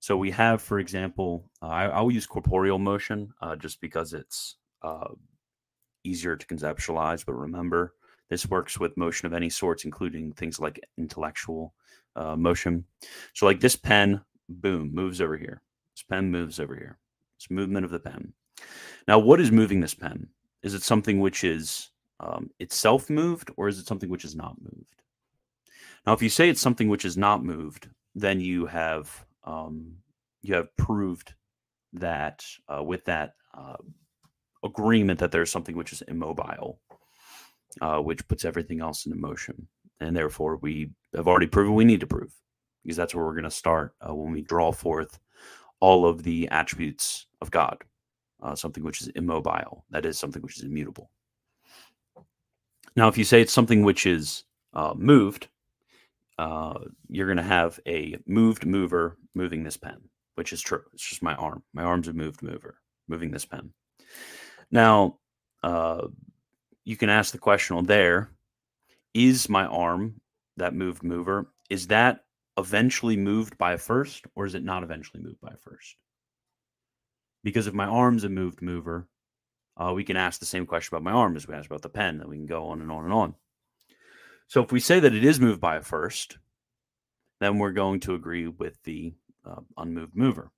so 0.00 0.16
we 0.16 0.30
have 0.30 0.62
for 0.62 0.78
example 0.78 1.50
uh, 1.62 1.66
I, 1.66 2.00
will 2.00 2.12
use 2.12 2.26
corporeal 2.26 2.78
motion 2.78 3.32
uh, 3.40 3.56
just 3.56 3.80
because 3.80 4.12
it's 4.12 4.56
uh, 4.82 5.08
easier 6.04 6.36
to 6.36 6.46
conceptualize 6.46 7.24
but 7.24 7.34
remember 7.34 7.94
this 8.30 8.46
works 8.46 8.78
with 8.78 8.96
motion 8.96 9.26
of 9.26 9.32
any 9.32 9.50
sorts 9.50 9.84
including 9.84 10.32
things 10.32 10.60
like 10.60 10.80
intellectual 10.98 11.74
uh, 12.18 12.36
motion. 12.36 12.84
So 13.32 13.46
like 13.46 13.60
this 13.60 13.76
pen 13.76 14.20
boom 14.48 14.94
moves 14.94 15.20
over 15.20 15.36
here. 15.36 15.62
This 15.94 16.02
pen 16.02 16.30
moves 16.30 16.60
over 16.60 16.74
here. 16.74 16.98
It's 17.36 17.50
movement 17.50 17.84
of 17.84 17.90
the 17.90 18.00
pen. 18.00 18.32
Now 19.06 19.18
what 19.18 19.40
is 19.40 19.52
moving 19.52 19.80
this 19.80 19.94
pen? 19.94 20.28
Is 20.62 20.74
it 20.74 20.82
something 20.82 21.20
which 21.20 21.44
is 21.44 21.90
um, 22.20 22.50
itself 22.58 23.08
moved, 23.08 23.52
or 23.56 23.68
is 23.68 23.78
it 23.78 23.86
something 23.86 24.10
which 24.10 24.24
is 24.24 24.34
not 24.34 24.56
moved? 24.60 25.02
Now, 26.04 26.14
if 26.14 26.22
you 26.22 26.28
say 26.28 26.48
it's 26.48 26.60
something 26.60 26.88
which 26.88 27.04
is 27.04 27.16
not 27.16 27.44
moved, 27.44 27.88
then 28.16 28.40
you 28.40 28.66
have 28.66 29.24
um, 29.44 29.92
you 30.42 30.54
have 30.54 30.74
proved 30.76 31.34
that 31.92 32.44
uh, 32.68 32.82
with 32.82 33.04
that 33.06 33.34
uh, 33.56 33.76
agreement 34.64 35.18
that 35.20 35.32
there's 35.32 35.50
something 35.50 35.76
which 35.76 35.92
is 35.92 36.02
immobile, 36.02 36.80
uh, 37.80 37.98
which 37.98 38.26
puts 38.28 38.44
everything 38.44 38.80
else 38.80 39.06
into 39.06 39.18
motion, 39.18 39.68
and 40.00 40.16
therefore 40.16 40.56
we 40.56 40.90
have 41.14 41.28
already 41.28 41.46
proven 41.46 41.74
we 41.74 41.84
need 41.84 42.00
to 42.00 42.06
prove 42.06 42.32
because 42.82 42.96
that's 42.96 43.14
where 43.14 43.24
we're 43.24 43.32
going 43.32 43.44
to 43.44 43.50
start 43.50 43.94
uh, 44.06 44.14
when 44.14 44.32
we 44.32 44.42
draw 44.42 44.72
forth 44.72 45.18
all 45.80 46.06
of 46.06 46.22
the 46.22 46.48
attributes 46.48 47.26
of 47.40 47.50
God, 47.50 47.78
uh, 48.42 48.54
something 48.54 48.82
which 48.82 49.00
is 49.00 49.08
immobile, 49.08 49.84
that 49.90 50.06
is 50.06 50.18
something 50.18 50.42
which 50.42 50.58
is 50.58 50.64
immutable. 50.64 51.10
Now, 52.96 53.08
if 53.08 53.18
you 53.18 53.24
say 53.24 53.40
it's 53.40 53.52
something 53.52 53.82
which 53.82 54.06
is 54.06 54.44
uh, 54.74 54.94
moved, 54.96 55.48
uh, 56.38 56.78
you're 57.08 57.26
going 57.26 57.36
to 57.36 57.42
have 57.42 57.80
a 57.86 58.16
moved 58.26 58.64
mover 58.64 59.18
moving 59.34 59.64
this 59.64 59.76
pen, 59.76 59.98
which 60.36 60.52
is 60.52 60.60
true. 60.60 60.82
It's 60.94 61.06
just 61.06 61.22
my 61.22 61.34
arm. 61.34 61.62
My 61.74 61.82
arm's 61.82 62.08
a 62.08 62.12
moved 62.12 62.42
mover 62.42 62.78
moving 63.08 63.30
this 63.30 63.44
pen. 63.44 63.72
Now, 64.70 65.18
uh, 65.62 66.08
you 66.84 66.96
can 66.96 67.08
ask 67.08 67.32
the 67.32 67.38
question 67.38 67.76
on 67.76 67.84
there 67.84 68.30
is 69.14 69.48
my 69.48 69.66
arm 69.66 70.20
that 70.56 70.74
moved 70.74 71.02
mover? 71.02 71.52
Is 71.70 71.88
that 71.88 72.24
eventually 72.56 73.16
moved 73.16 73.58
by 73.58 73.72
a 73.72 73.78
first, 73.78 74.26
or 74.34 74.46
is 74.46 74.54
it 74.54 74.64
not 74.64 74.82
eventually 74.82 75.22
moved 75.22 75.40
by 75.40 75.50
a 75.52 75.56
first? 75.56 75.96
Because 77.42 77.66
if 77.66 77.74
my 77.74 77.86
arm's 77.86 78.24
a 78.24 78.28
moved 78.28 78.62
mover, 78.62 79.08
uh, 79.76 79.92
we 79.94 80.04
can 80.04 80.16
ask 80.16 80.40
the 80.40 80.46
same 80.46 80.66
question 80.66 80.94
about 80.94 81.04
my 81.04 81.12
arm 81.12 81.36
as 81.36 81.46
we 81.46 81.54
asked 81.54 81.66
about 81.66 81.82
the 81.82 81.88
pen, 81.88 82.20
and 82.20 82.28
we 82.28 82.36
can 82.36 82.46
go 82.46 82.66
on 82.66 82.80
and 82.80 82.90
on 82.90 83.04
and 83.04 83.12
on. 83.12 83.34
So 84.48 84.62
if 84.62 84.72
we 84.72 84.80
say 84.80 84.98
that 84.98 85.14
it 85.14 85.24
is 85.24 85.38
moved 85.38 85.60
by 85.60 85.76
a 85.76 85.82
first, 85.82 86.38
then 87.38 87.58
we're 87.58 87.72
going 87.72 88.00
to 88.00 88.14
agree 88.14 88.48
with 88.48 88.82
the 88.82 89.14
uh, 89.44 89.60
unmoved 89.76 90.16
mover, 90.16 90.50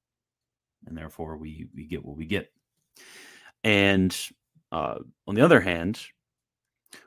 and 0.86 0.96
therefore 0.96 1.36
we 1.36 1.66
we 1.74 1.84
get 1.86 2.04
what 2.04 2.16
we 2.16 2.24
get. 2.24 2.52
And 3.64 4.16
uh, 4.72 4.98
on 5.26 5.34
the 5.34 5.42
other 5.42 5.60
hand, 5.60 6.00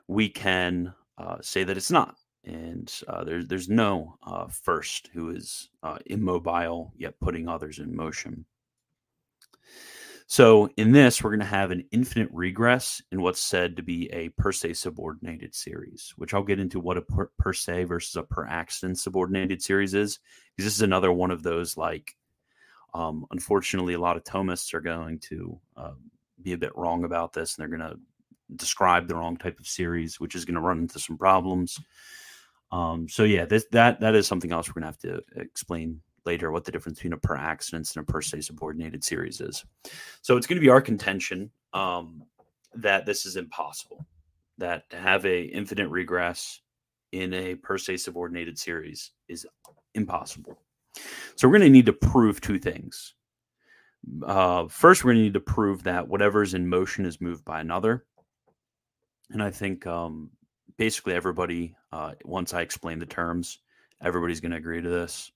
we 0.08 0.28
can 0.28 0.94
uh, 1.16 1.38
say 1.40 1.64
that 1.64 1.76
it's 1.76 1.90
not, 1.90 2.16
and 2.44 2.92
uh, 3.08 3.24
there's 3.24 3.46
there's 3.46 3.68
no 3.68 4.18
uh, 4.22 4.46
first 4.48 5.08
who 5.12 5.30
is 5.30 5.70
uh, 5.82 5.98
immobile 6.06 6.92
yet 6.96 7.18
putting 7.18 7.48
others 7.48 7.78
in 7.78 7.96
motion. 7.96 8.44
So 10.26 10.70
in 10.76 10.92
this, 10.92 11.22
we're 11.22 11.30
going 11.30 11.40
to 11.40 11.46
have 11.46 11.70
an 11.70 11.84
infinite 11.90 12.30
regress 12.32 13.02
in 13.12 13.20
what's 13.20 13.40
said 13.40 13.76
to 13.76 13.82
be 13.82 14.10
a 14.10 14.30
per 14.30 14.52
se 14.52 14.74
subordinated 14.74 15.54
series, 15.54 16.14
which 16.16 16.32
I'll 16.32 16.42
get 16.42 16.58
into 16.58 16.80
what 16.80 16.96
a 16.96 17.02
per, 17.02 17.30
per 17.38 17.52
se 17.52 17.84
versus 17.84 18.16
a 18.16 18.22
per 18.22 18.46
accident 18.46 18.98
subordinated 18.98 19.62
series 19.62 19.92
is, 19.92 20.18
because 20.56 20.66
this 20.66 20.76
is 20.76 20.82
another 20.82 21.12
one 21.12 21.30
of 21.30 21.42
those 21.42 21.76
like, 21.76 22.16
um, 22.94 23.26
unfortunately, 23.32 23.94
a 23.94 24.00
lot 24.00 24.16
of 24.16 24.24
Thomists 24.24 24.72
are 24.72 24.80
going 24.80 25.18
to 25.20 25.60
uh, 25.76 25.92
be 26.40 26.52
a 26.52 26.58
bit 26.58 26.76
wrong 26.76 27.04
about 27.04 27.32
this, 27.32 27.56
and 27.56 27.62
they're 27.62 27.78
going 27.78 27.90
to 27.90 27.98
describe 28.56 29.08
the 29.08 29.16
wrong 29.16 29.36
type 29.36 29.58
of 29.58 29.66
series, 29.66 30.20
which 30.20 30.34
is 30.34 30.44
going 30.44 30.54
to 30.54 30.60
run 30.60 30.78
into 30.78 30.98
some 30.98 31.18
problems. 31.18 31.78
Um, 32.72 33.08
so 33.08 33.24
yeah, 33.24 33.44
this, 33.44 33.66
that 33.72 34.00
that 34.00 34.14
is 34.14 34.26
something 34.26 34.52
else 34.52 34.68
we're 34.68 34.80
going 34.80 34.92
to 34.92 35.08
have 35.08 35.24
to 35.34 35.40
explain 35.40 36.00
later 36.26 36.50
what 36.50 36.64
the 36.64 36.72
difference 36.72 36.98
between 36.98 37.12
a 37.12 37.18
per 37.18 37.36
accidens 37.36 37.94
and 37.94 38.02
a 38.02 38.12
per 38.12 38.22
se 38.22 38.42
subordinated 38.42 39.04
series 39.04 39.40
is. 39.40 39.64
So 40.22 40.36
it's 40.36 40.46
going 40.46 40.56
to 40.56 40.64
be 40.64 40.70
our 40.70 40.82
contention 40.82 41.50
um, 41.72 42.22
that 42.74 43.06
this 43.06 43.26
is 43.26 43.36
impossible. 43.36 44.04
That 44.58 44.88
to 44.90 44.96
have 44.96 45.26
a 45.26 45.42
infinite 45.42 45.88
regress 45.88 46.60
in 47.12 47.34
a 47.34 47.54
per 47.56 47.78
se 47.78 47.98
subordinated 47.98 48.58
series 48.58 49.10
is 49.28 49.46
impossible. 49.94 50.58
So 51.36 51.48
we're 51.48 51.58
going 51.58 51.68
to 51.68 51.70
need 51.70 51.86
to 51.86 51.92
prove 51.92 52.40
two 52.40 52.58
things. 52.58 53.14
Uh, 54.24 54.68
first, 54.68 55.02
we're 55.02 55.12
going 55.12 55.20
to 55.20 55.24
need 55.24 55.34
to 55.34 55.40
prove 55.40 55.82
that 55.84 56.06
whatever 56.06 56.42
is 56.42 56.54
in 56.54 56.68
motion 56.68 57.04
is 57.04 57.20
moved 57.20 57.44
by 57.44 57.60
another. 57.60 58.04
And 59.30 59.42
I 59.42 59.50
think 59.50 59.86
um, 59.86 60.30
basically 60.76 61.14
everybody, 61.14 61.74
uh, 61.92 62.12
once 62.24 62.54
I 62.54 62.60
explain 62.60 62.98
the 62.98 63.06
terms, 63.06 63.58
everybody's 64.02 64.40
going 64.40 64.52
to 64.52 64.58
agree 64.58 64.82
to 64.82 64.88
this. 64.88 65.32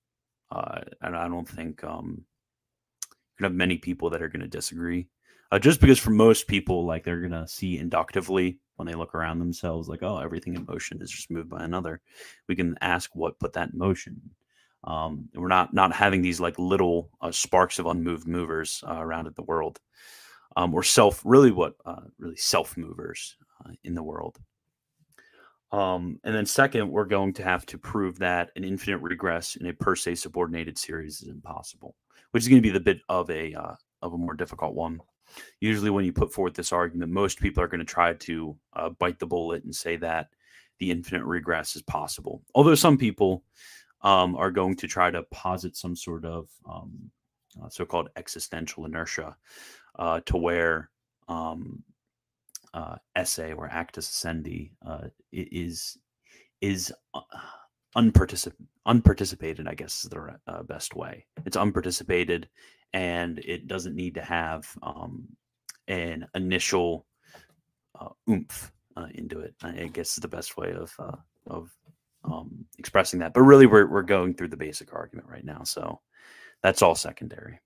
Uh, 0.50 0.80
and 1.02 1.16
I 1.16 1.28
don't 1.28 1.48
think 1.48 1.84
um, 1.84 2.24
you 3.38 3.44
have 3.44 3.52
many 3.52 3.78
people 3.78 4.10
that 4.10 4.22
are 4.22 4.28
going 4.28 4.42
to 4.42 4.48
disagree. 4.48 5.08
Uh, 5.50 5.58
just 5.58 5.80
because 5.80 5.98
for 5.98 6.10
most 6.10 6.46
people, 6.46 6.84
like 6.84 7.04
they're 7.04 7.20
going 7.20 7.32
to 7.32 7.48
see 7.48 7.78
inductively 7.78 8.58
when 8.76 8.86
they 8.86 8.94
look 8.94 9.14
around 9.14 9.38
themselves, 9.38 9.88
like, 9.88 10.02
oh, 10.02 10.18
everything 10.18 10.54
in 10.54 10.64
motion 10.66 11.00
is 11.00 11.10
just 11.10 11.30
moved 11.30 11.48
by 11.48 11.64
another. 11.64 12.00
We 12.48 12.54
can 12.54 12.76
ask 12.80 13.10
what 13.14 13.38
put 13.38 13.54
that 13.54 13.70
in 13.72 13.78
motion. 13.78 14.20
Um, 14.84 15.28
we're 15.34 15.48
not 15.48 15.74
not 15.74 15.92
having 15.92 16.22
these 16.22 16.40
like 16.40 16.58
little 16.58 17.10
uh, 17.20 17.32
sparks 17.32 17.78
of 17.78 17.86
unmoved 17.86 18.28
movers 18.28 18.84
uh, 18.86 18.94
around 18.94 19.26
in 19.26 19.32
the 19.34 19.42
world, 19.42 19.80
um, 20.56 20.72
or 20.72 20.84
self 20.84 21.20
really 21.24 21.50
what 21.50 21.74
uh, 21.84 22.02
really 22.18 22.36
self 22.36 22.76
movers 22.76 23.36
uh, 23.64 23.70
in 23.82 23.94
the 23.94 24.02
world. 24.02 24.38
Um, 25.70 26.18
and 26.24 26.34
then 26.34 26.46
second, 26.46 26.90
we're 26.90 27.04
going 27.04 27.34
to 27.34 27.42
have 27.42 27.66
to 27.66 27.78
prove 27.78 28.18
that 28.18 28.50
an 28.56 28.64
infinite 28.64 28.98
regress 28.98 29.56
in 29.56 29.66
a 29.66 29.72
per 29.72 29.94
se 29.94 30.16
subordinated 30.16 30.78
series 30.78 31.20
is 31.20 31.28
impossible, 31.28 31.94
which 32.30 32.42
is 32.42 32.48
going 32.48 32.62
to 32.62 32.66
be 32.66 32.72
the 32.72 32.80
bit 32.80 33.00
of 33.08 33.30
a 33.30 33.54
uh, 33.54 33.74
of 34.02 34.14
a 34.14 34.18
more 34.18 34.34
difficult 34.34 34.74
one. 34.74 35.00
Usually, 35.60 35.90
when 35.90 36.06
you 36.06 36.12
put 36.12 36.32
forth 36.32 36.54
this 36.54 36.72
argument, 36.72 37.12
most 37.12 37.38
people 37.38 37.62
are 37.62 37.68
going 37.68 37.80
to 37.80 37.84
try 37.84 38.14
to 38.14 38.56
uh, 38.72 38.88
bite 38.90 39.18
the 39.18 39.26
bullet 39.26 39.64
and 39.64 39.74
say 39.74 39.96
that 39.96 40.28
the 40.78 40.90
infinite 40.90 41.24
regress 41.24 41.76
is 41.76 41.82
possible. 41.82 42.42
Although 42.54 42.74
some 42.76 42.96
people 42.96 43.44
um, 44.02 44.36
are 44.36 44.50
going 44.50 44.76
to 44.76 44.86
try 44.86 45.10
to 45.10 45.24
posit 45.24 45.76
some 45.76 45.96
sort 45.96 46.24
of 46.24 46.48
um, 46.68 47.10
uh, 47.62 47.68
so-called 47.68 48.08
existential 48.16 48.86
inertia 48.86 49.36
uh, 49.98 50.20
to 50.26 50.36
where 50.36 50.90
um, 51.28 51.82
uh, 52.78 52.96
esse 53.16 53.52
or 53.56 53.66
actus 53.66 54.08
essendi 54.08 54.70
uh, 54.86 55.08
is 55.32 55.98
is 56.60 56.92
uh, 57.12 57.20
unparticip- 57.96 58.66
unparticipated. 58.86 59.66
I 59.66 59.74
guess 59.74 60.04
is 60.04 60.10
the 60.10 60.38
uh, 60.46 60.62
best 60.62 60.94
way. 60.94 61.26
It's 61.44 61.56
unparticipated, 61.56 62.48
and 62.92 63.40
it 63.40 63.66
doesn't 63.66 63.96
need 63.96 64.14
to 64.14 64.22
have 64.22 64.68
um, 64.82 65.26
an 65.88 66.26
initial 66.34 67.06
uh, 67.98 68.10
oomph 68.30 68.70
uh, 68.96 69.08
into 69.14 69.40
it. 69.40 69.54
I 69.62 69.90
guess 69.92 70.16
is 70.16 70.22
the 70.22 70.28
best 70.28 70.56
way 70.56 70.72
of 70.72 70.94
of 71.48 71.70
um, 72.24 72.64
expressing 72.78 73.18
that. 73.20 73.34
But 73.34 73.42
really, 73.42 73.66
we're 73.66 73.90
we're 73.90 74.02
going 74.02 74.34
through 74.34 74.48
the 74.48 74.56
basic 74.56 74.94
argument 74.94 75.28
right 75.28 75.44
now, 75.44 75.64
so 75.64 76.00
that's 76.62 76.82
all 76.82 76.94
secondary. 76.94 77.58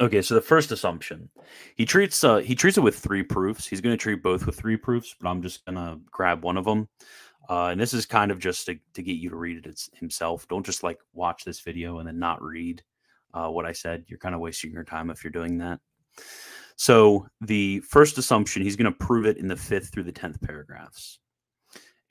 Okay, 0.00 0.22
so 0.22 0.34
the 0.34 0.40
first 0.40 0.72
assumption, 0.72 1.28
he 1.76 1.84
treats 1.84 2.24
uh, 2.24 2.38
he 2.38 2.54
treats 2.54 2.78
it 2.78 2.82
with 2.82 2.98
three 2.98 3.22
proofs. 3.22 3.66
He's 3.66 3.80
going 3.80 3.92
to 3.92 4.02
treat 4.02 4.22
both 4.22 4.46
with 4.46 4.56
three 4.56 4.76
proofs, 4.76 5.14
but 5.20 5.28
I'm 5.28 5.42
just 5.42 5.64
going 5.66 5.76
to 5.76 6.00
grab 6.10 6.42
one 6.42 6.56
of 6.56 6.64
them. 6.64 6.88
Uh, 7.48 7.66
and 7.66 7.80
this 7.80 7.92
is 7.92 8.06
kind 8.06 8.30
of 8.30 8.38
just 8.38 8.66
to, 8.66 8.78
to 8.94 9.02
get 9.02 9.16
you 9.16 9.28
to 9.28 9.36
read 9.36 9.66
it 9.66 9.80
himself. 9.94 10.48
Don't 10.48 10.64
just 10.64 10.82
like 10.82 10.98
watch 11.12 11.44
this 11.44 11.60
video 11.60 11.98
and 11.98 12.08
then 12.08 12.18
not 12.18 12.40
read 12.42 12.82
uh, 13.34 13.48
what 13.48 13.66
I 13.66 13.72
said. 13.72 14.04
You're 14.06 14.18
kind 14.18 14.34
of 14.34 14.40
wasting 14.40 14.72
your 14.72 14.84
time 14.84 15.10
if 15.10 15.22
you're 15.22 15.32
doing 15.32 15.58
that. 15.58 15.80
So 16.76 17.26
the 17.40 17.80
first 17.80 18.16
assumption, 18.16 18.62
he's 18.62 18.76
going 18.76 18.90
to 18.90 18.98
prove 18.98 19.26
it 19.26 19.36
in 19.36 19.48
the 19.48 19.56
fifth 19.56 19.92
through 19.92 20.04
the 20.04 20.12
tenth 20.12 20.40
paragraphs 20.40 21.18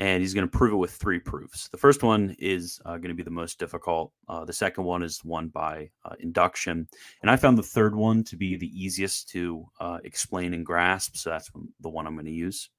and 0.02 0.20
he's 0.20 0.34
going 0.34 0.50
to 0.50 0.58
prove 0.58 0.74
it 0.74 0.78
with 0.78 0.90
three 0.90 1.20
proofs. 1.20 1.68
The 1.68 1.78
first 1.78 2.02
one 2.02 2.36
is 2.40 2.82
uh, 2.86 2.98
going 2.98 3.10
to 3.10 3.14
be 3.14 3.22
the 3.22 3.30
most 3.30 3.60
difficult. 3.60 4.12
Uh, 4.28 4.44
the 4.44 4.52
second 4.52 4.84
one 4.84 5.04
is 5.04 5.24
one 5.24 5.50
by 5.50 5.92
uh, 6.04 6.16
induction, 6.20 6.88
and 7.22 7.30
I 7.30 7.36
found 7.36 7.56
the 7.56 7.64
third 7.64 7.96
one 7.96 8.24
to 8.24 8.36
be 8.36 8.58
the 8.58 8.72
easiest 8.76 9.30
to 9.30 9.64
uh, 9.80 10.00
explain 10.04 10.56
and 10.56 10.66
grasp. 10.66 11.18
So 11.18 11.30
that's 11.30 11.52
the 11.82 11.90
one 11.90 12.08
I'm 12.08 12.16
going 12.16 12.26
to 12.26 12.32
use. 12.32 12.72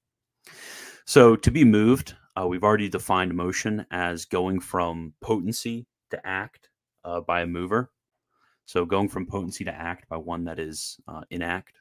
So 1.05 1.37
to 1.37 1.49
be 1.49 1.63
moved, 1.63 2.13
uh, 2.35 2.45
we've 2.45 2.63
already 2.63 2.89
defined 2.89 3.33
motion 3.33 3.85
as 3.89 4.25
going 4.25 4.59
from 4.59 5.13
potency 5.21 5.87
to 6.09 6.27
act 6.27 6.67
uh, 7.05 7.21
by 7.21 7.43
a 7.43 7.47
mover. 7.47 7.89
So 8.65 8.83
going 8.83 9.07
from 9.07 9.27
potency 9.27 9.63
to 9.63 9.73
act 9.73 10.09
by 10.09 10.17
one 10.17 10.43
that 10.43 10.59
is 10.59 10.97
in 11.29 11.41
act. 11.41 11.77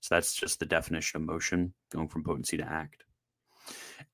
So 0.00 0.16
that's 0.16 0.34
just 0.34 0.58
the 0.58 0.66
definition 0.66 1.20
of 1.20 1.26
motion, 1.26 1.72
going 1.92 2.08
from 2.08 2.24
potency 2.24 2.56
to 2.56 2.64
act. 2.64 3.05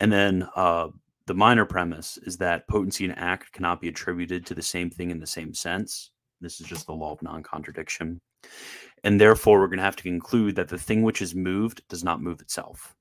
And 0.02 0.12
then 0.12 0.48
uh, 0.56 0.88
the 1.26 1.34
minor 1.34 1.64
premise 1.64 2.18
is 2.26 2.36
that 2.38 2.66
potency 2.66 3.04
and 3.04 3.16
act 3.16 3.52
cannot 3.52 3.80
be 3.80 3.86
attributed 3.86 4.44
to 4.46 4.54
the 4.54 4.60
same 4.60 4.90
thing 4.90 5.12
in 5.12 5.20
the 5.20 5.26
same 5.28 5.54
sense. 5.54 6.10
This 6.40 6.60
is 6.60 6.66
just 6.66 6.86
the 6.86 6.92
law 6.92 7.12
of 7.12 7.22
non 7.22 7.44
contradiction. 7.44 8.20
And 9.04 9.20
therefore, 9.20 9.60
we're 9.60 9.68
going 9.68 9.78
to 9.78 9.84
have 9.84 9.94
to 9.94 10.02
conclude 10.02 10.56
that 10.56 10.68
the 10.68 10.76
thing 10.76 11.02
which 11.02 11.22
is 11.22 11.36
moved 11.36 11.82
does 11.88 12.02
not 12.02 12.20
move 12.20 12.40
itself 12.40 12.96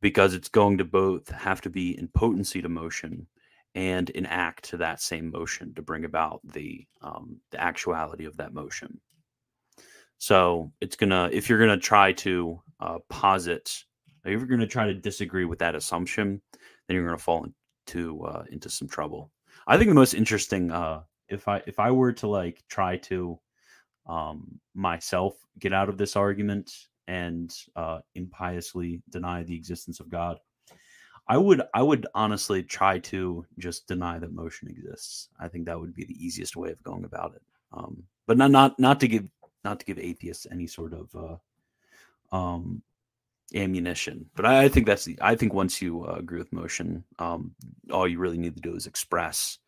because 0.00 0.34
it's 0.34 0.48
going 0.48 0.76
to 0.78 0.84
both 0.84 1.28
have 1.28 1.60
to 1.60 1.70
be 1.70 1.96
in 1.96 2.08
potency 2.08 2.60
to 2.60 2.68
motion 2.68 3.24
and 3.76 4.10
in 4.10 4.26
act 4.26 4.64
to 4.70 4.76
that 4.78 5.00
same 5.00 5.30
motion 5.30 5.72
to 5.74 5.82
bring 5.82 6.04
about 6.04 6.40
the 6.52 6.84
um, 7.00 7.36
the 7.52 7.60
actuality 7.60 8.24
of 8.24 8.36
that 8.38 8.52
motion. 8.52 9.00
So 10.18 10.72
it's 10.80 10.96
gonna 10.96 11.30
if 11.32 11.48
you're 11.48 11.60
gonna 11.60 11.78
try 11.78 12.10
to 12.14 12.60
uh, 12.80 12.98
posit 13.08 13.84
if 14.26 14.38
you're 14.38 14.46
going 14.46 14.60
to 14.60 14.66
try 14.66 14.86
to 14.86 14.94
disagree 14.94 15.44
with 15.44 15.58
that 15.60 15.74
assumption, 15.74 16.40
then 16.52 16.94
you're 16.94 17.06
going 17.06 17.16
to 17.16 17.22
fall 17.22 17.46
into 17.86 18.22
uh, 18.24 18.44
into 18.50 18.68
some 18.68 18.88
trouble. 18.88 19.30
I 19.66 19.76
think 19.76 19.88
the 19.88 19.94
most 19.94 20.14
interesting, 20.14 20.70
uh, 20.70 21.02
if 21.28 21.48
I 21.48 21.62
if 21.66 21.78
I 21.78 21.90
were 21.90 22.12
to 22.14 22.28
like 22.28 22.62
try 22.68 22.96
to 22.98 23.38
um, 24.06 24.60
myself 24.74 25.34
get 25.58 25.72
out 25.72 25.88
of 25.88 25.98
this 25.98 26.16
argument 26.16 26.72
and 27.08 27.54
uh, 27.74 28.00
impiously 28.14 29.02
deny 29.10 29.42
the 29.42 29.56
existence 29.56 30.00
of 30.00 30.08
God, 30.08 30.38
I 31.28 31.36
would 31.36 31.62
I 31.74 31.82
would 31.82 32.06
honestly 32.14 32.62
try 32.62 32.98
to 33.00 33.44
just 33.58 33.88
deny 33.88 34.18
that 34.18 34.32
motion 34.32 34.68
exists. 34.68 35.28
I 35.40 35.48
think 35.48 35.66
that 35.66 35.78
would 35.78 35.94
be 35.94 36.04
the 36.04 36.24
easiest 36.24 36.56
way 36.56 36.70
of 36.70 36.82
going 36.82 37.04
about 37.04 37.34
it. 37.34 37.42
Um, 37.72 38.04
but 38.26 38.36
not 38.36 38.50
not 38.50 38.78
not 38.78 39.00
to 39.00 39.08
give 39.08 39.28
not 39.64 39.80
to 39.80 39.86
give 39.86 39.98
atheists 39.98 40.46
any 40.50 40.66
sort 40.68 40.92
of 40.92 41.14
uh, 41.14 42.36
um, 42.36 42.82
ammunition. 43.54 44.26
But 44.34 44.46
I, 44.46 44.64
I, 44.64 44.68
think 44.68 44.86
that's 44.86 45.04
the 45.04 45.18
I 45.20 45.36
think 45.36 45.54
once 45.54 45.80
you 45.80 46.04
uh, 46.04 46.14
agree 46.14 46.38
with 46.38 46.52
motion, 46.52 47.04
um, 47.18 47.54
all 47.92 48.08
you 48.08 48.18
really 48.18 48.38
need 48.38 48.56
to 48.56 48.62
do 48.62 48.74
is 48.74 48.86
express 48.86 49.58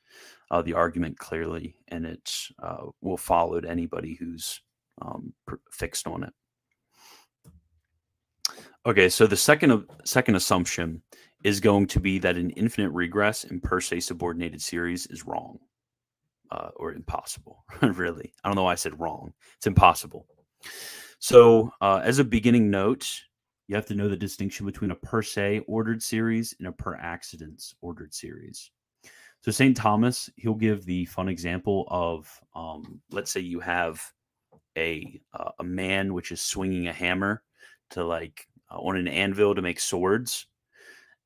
uh, 0.50 0.62
the 0.62 0.74
argument 0.74 1.18
clearly, 1.18 1.76
and 1.88 2.06
it 2.06 2.32
uh, 2.62 2.86
will 3.00 3.16
follow 3.16 3.60
to 3.60 3.70
anybody 3.70 4.14
who's 4.14 4.60
um, 5.02 5.32
fixed 5.70 6.06
on 6.06 6.24
it. 6.24 6.32
Okay, 8.86 9.08
so 9.08 9.26
the 9.26 9.36
second 9.36 9.86
second 10.04 10.34
assumption 10.34 11.02
is 11.44 11.60
going 11.60 11.86
to 11.86 12.00
be 12.00 12.18
that 12.18 12.36
an 12.36 12.50
infinite 12.50 12.90
regress 12.90 13.44
in 13.44 13.60
per 13.60 13.80
se 13.80 14.00
subordinated 14.00 14.60
series 14.60 15.06
is 15.06 15.26
wrong 15.26 15.58
uh, 16.50 16.70
or 16.76 16.92
impossible. 16.92 17.64
really, 17.82 18.32
I 18.42 18.48
don't 18.48 18.56
know 18.56 18.64
why 18.64 18.72
I 18.72 18.76
said 18.76 18.98
wrong. 18.98 19.32
It's 19.56 19.66
impossible. 19.66 20.26
So, 21.20 21.72
uh, 21.80 22.00
as 22.04 22.18
a 22.18 22.24
beginning 22.24 22.70
note, 22.70 23.08
you 23.68 23.76
have 23.76 23.86
to 23.86 23.94
know 23.94 24.08
the 24.08 24.16
distinction 24.16 24.66
between 24.66 24.90
a 24.90 24.96
per 24.96 25.22
se 25.22 25.60
ordered 25.66 26.02
series 26.02 26.54
and 26.58 26.68
a 26.68 26.72
per 26.72 26.96
accidens 26.96 27.74
ordered 27.80 28.12
series. 28.12 28.70
So, 29.42 29.52
St. 29.52 29.76
Thomas, 29.76 30.28
he'll 30.36 30.54
give 30.54 30.84
the 30.84 31.04
fun 31.04 31.28
example 31.28 31.86
of, 31.88 32.28
um, 32.56 33.00
let's 33.12 33.30
say 33.30 33.40
you 33.40 33.60
have 33.60 34.02
a 34.76 35.20
uh, 35.32 35.50
a 35.60 35.64
man 35.64 36.14
which 36.14 36.32
is 36.32 36.40
swinging 36.40 36.88
a 36.88 36.92
hammer 36.92 37.42
to 37.90 38.04
like 38.04 38.48
uh, 38.70 38.78
on 38.78 38.96
an 38.96 39.08
anvil 39.08 39.54
to 39.54 39.62
make 39.62 39.80
swords 39.80 40.46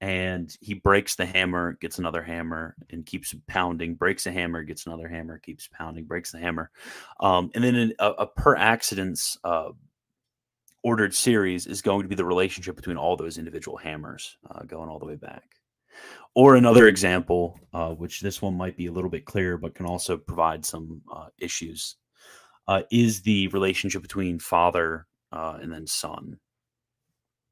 and 0.03 0.57
he 0.61 0.75
breaks 0.75 1.15
the 1.15 1.25
hammer, 1.25 1.79
gets 1.81 2.01
another 2.01 2.25
hammer, 2.25 2.75
and 2.91 3.07
keeps 3.07 3.37
pounding. 3.47 3.95
Breaks 3.95 4.27
a 4.27 4.33
hammer, 4.33 4.65
gets 4.65 4.85
another 4.85 5.07
hammer, 5.07 5.39
keeps 5.39 5.69
pounding. 5.69 6.07
Breaks 6.07 6.33
the 6.33 6.41
hammer, 6.41 6.73
um, 7.21 7.53
and 7.55 7.63
then 7.63 7.93
a, 8.01 8.07
a 8.11 8.27
per 8.27 8.57
accidens 8.57 9.39
uh, 9.45 9.71
ordered 10.83 11.15
series 11.15 11.67
is 11.67 11.83
going 11.83 12.03
to 12.03 12.09
be 12.09 12.15
the 12.15 12.25
relationship 12.25 12.77
between 12.77 12.97
all 12.97 13.17
those 13.17 13.39
individual 13.39 13.77
hammers, 13.77 14.37
uh, 14.51 14.63
going 14.65 14.89
all 14.89 14.99
the 14.99 15.07
way 15.07 15.17
back. 15.17 15.45
Or 16.35 16.57
another 16.57 16.89
example, 16.89 17.59
uh, 17.73 17.91
which 17.91 18.21
this 18.21 18.41
one 18.41 18.57
might 18.57 18.77
be 18.77 18.87
a 18.87 18.93
little 18.93 19.11
bit 19.11 19.27
clearer, 19.27 19.59
but 19.59 19.75
can 19.75 19.87
also 19.87 20.17
provide 20.17 20.65
some 20.65 21.03
uh, 21.13 21.27
issues, 21.39 21.97
uh, 22.67 22.83
is 22.91 23.23
the 23.23 23.49
relationship 23.49 24.03
between 24.03 24.39
father 24.39 25.07
uh, 25.31 25.59
and 25.61 25.73
then 25.73 25.87
son. 25.87 26.39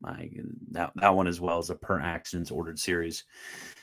I, 0.03 0.31
that 0.71 0.93
that 0.97 1.15
one 1.15 1.27
as 1.27 1.43
well 1.43 1.59
as 1.59 1.69
a 1.69 1.75
per 1.75 2.01
accidens 2.01 2.51
ordered 2.51 2.79
series, 2.79 3.25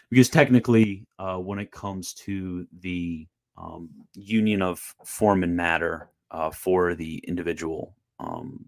because 0.10 0.30
technically, 0.30 1.06
uh, 1.20 1.38
when 1.38 1.60
it 1.60 1.72
comes 1.72 2.13
to 2.25 2.66
the 2.80 3.27
um, 3.56 3.89
union 4.16 4.63
of 4.63 4.82
form 5.06 5.44
and 5.44 5.56
matter 5.56 6.10
for 6.54 6.96
the 6.96 7.20
individual 7.27 7.96
um, 8.20 8.66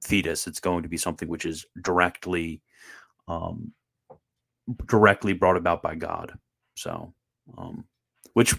fetus, 0.00 0.46
it's 0.46 0.60
going 0.60 0.82
to 0.82 0.88
be 0.88 0.96
something 0.96 1.28
which 1.28 1.44
is 1.44 1.66
directly 1.82 2.60
um, 3.28 3.72
directly 4.86 5.32
brought 5.32 5.56
about 5.56 5.82
by 5.82 5.94
God. 5.94 6.32
So, 6.74 7.12
um, 7.56 7.84
which 8.34 8.54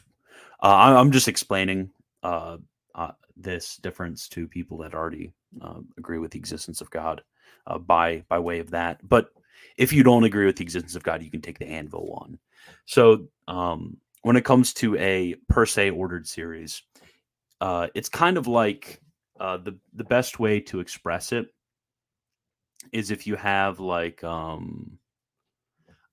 uh, 0.61 0.95
I'm 0.97 1.11
just 1.11 1.27
explaining 1.27 1.89
uh, 2.23 2.57
uh, 2.95 3.11
this 3.35 3.77
difference 3.77 4.27
to 4.29 4.47
people 4.47 4.77
that 4.79 4.93
already 4.93 5.33
uh, 5.61 5.79
agree 5.97 6.19
with 6.19 6.31
the 6.31 6.39
existence 6.39 6.81
of 6.81 6.89
God 6.91 7.21
uh, 7.67 7.77
by 7.77 8.23
by 8.29 8.39
way 8.39 8.59
of 8.59 8.71
that. 8.71 8.99
But 9.07 9.29
if 9.77 9.93
you 9.93 10.03
don't 10.03 10.23
agree 10.23 10.45
with 10.45 10.57
the 10.57 10.63
existence 10.63 10.95
of 10.95 11.03
God, 11.03 11.23
you 11.23 11.31
can 11.31 11.41
take 11.41 11.59
the 11.59 11.67
anvil 11.67 12.07
one. 12.07 12.37
So 12.85 13.27
um, 13.47 13.97
when 14.21 14.35
it 14.35 14.45
comes 14.45 14.73
to 14.75 14.95
a 14.97 15.35
per 15.49 15.65
se 15.65 15.91
ordered 15.91 16.27
series, 16.27 16.83
uh, 17.59 17.87
it's 17.95 18.09
kind 18.09 18.37
of 18.37 18.47
like 18.47 19.00
uh, 19.41 19.57
the 19.57 19.75
the 19.95 20.03
best 20.03 20.39
way 20.39 20.59
to 20.59 20.79
express 20.79 21.31
it 21.31 21.47
is 22.93 23.09
if 23.09 23.25
you 23.25 23.35
have 23.35 23.79
like 23.79 24.23
um, 24.23 24.99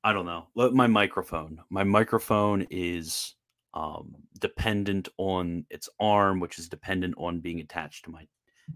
I 0.03 0.15
don't 0.15 0.25
know 0.25 0.49
my 0.73 0.87
microphone. 0.87 1.61
My 1.69 1.85
microphone 1.85 2.67
is 2.71 3.35
um, 3.75 4.15
dependent 4.39 5.11
on 5.19 5.67
its 5.69 5.91
arm, 6.01 6.41
which 6.41 6.59
is 6.59 6.71
dependent 6.71 7.15
on 7.19 7.41
being 7.41 7.61
attached 7.61 8.07
to 8.07 8.11
my 8.11 8.27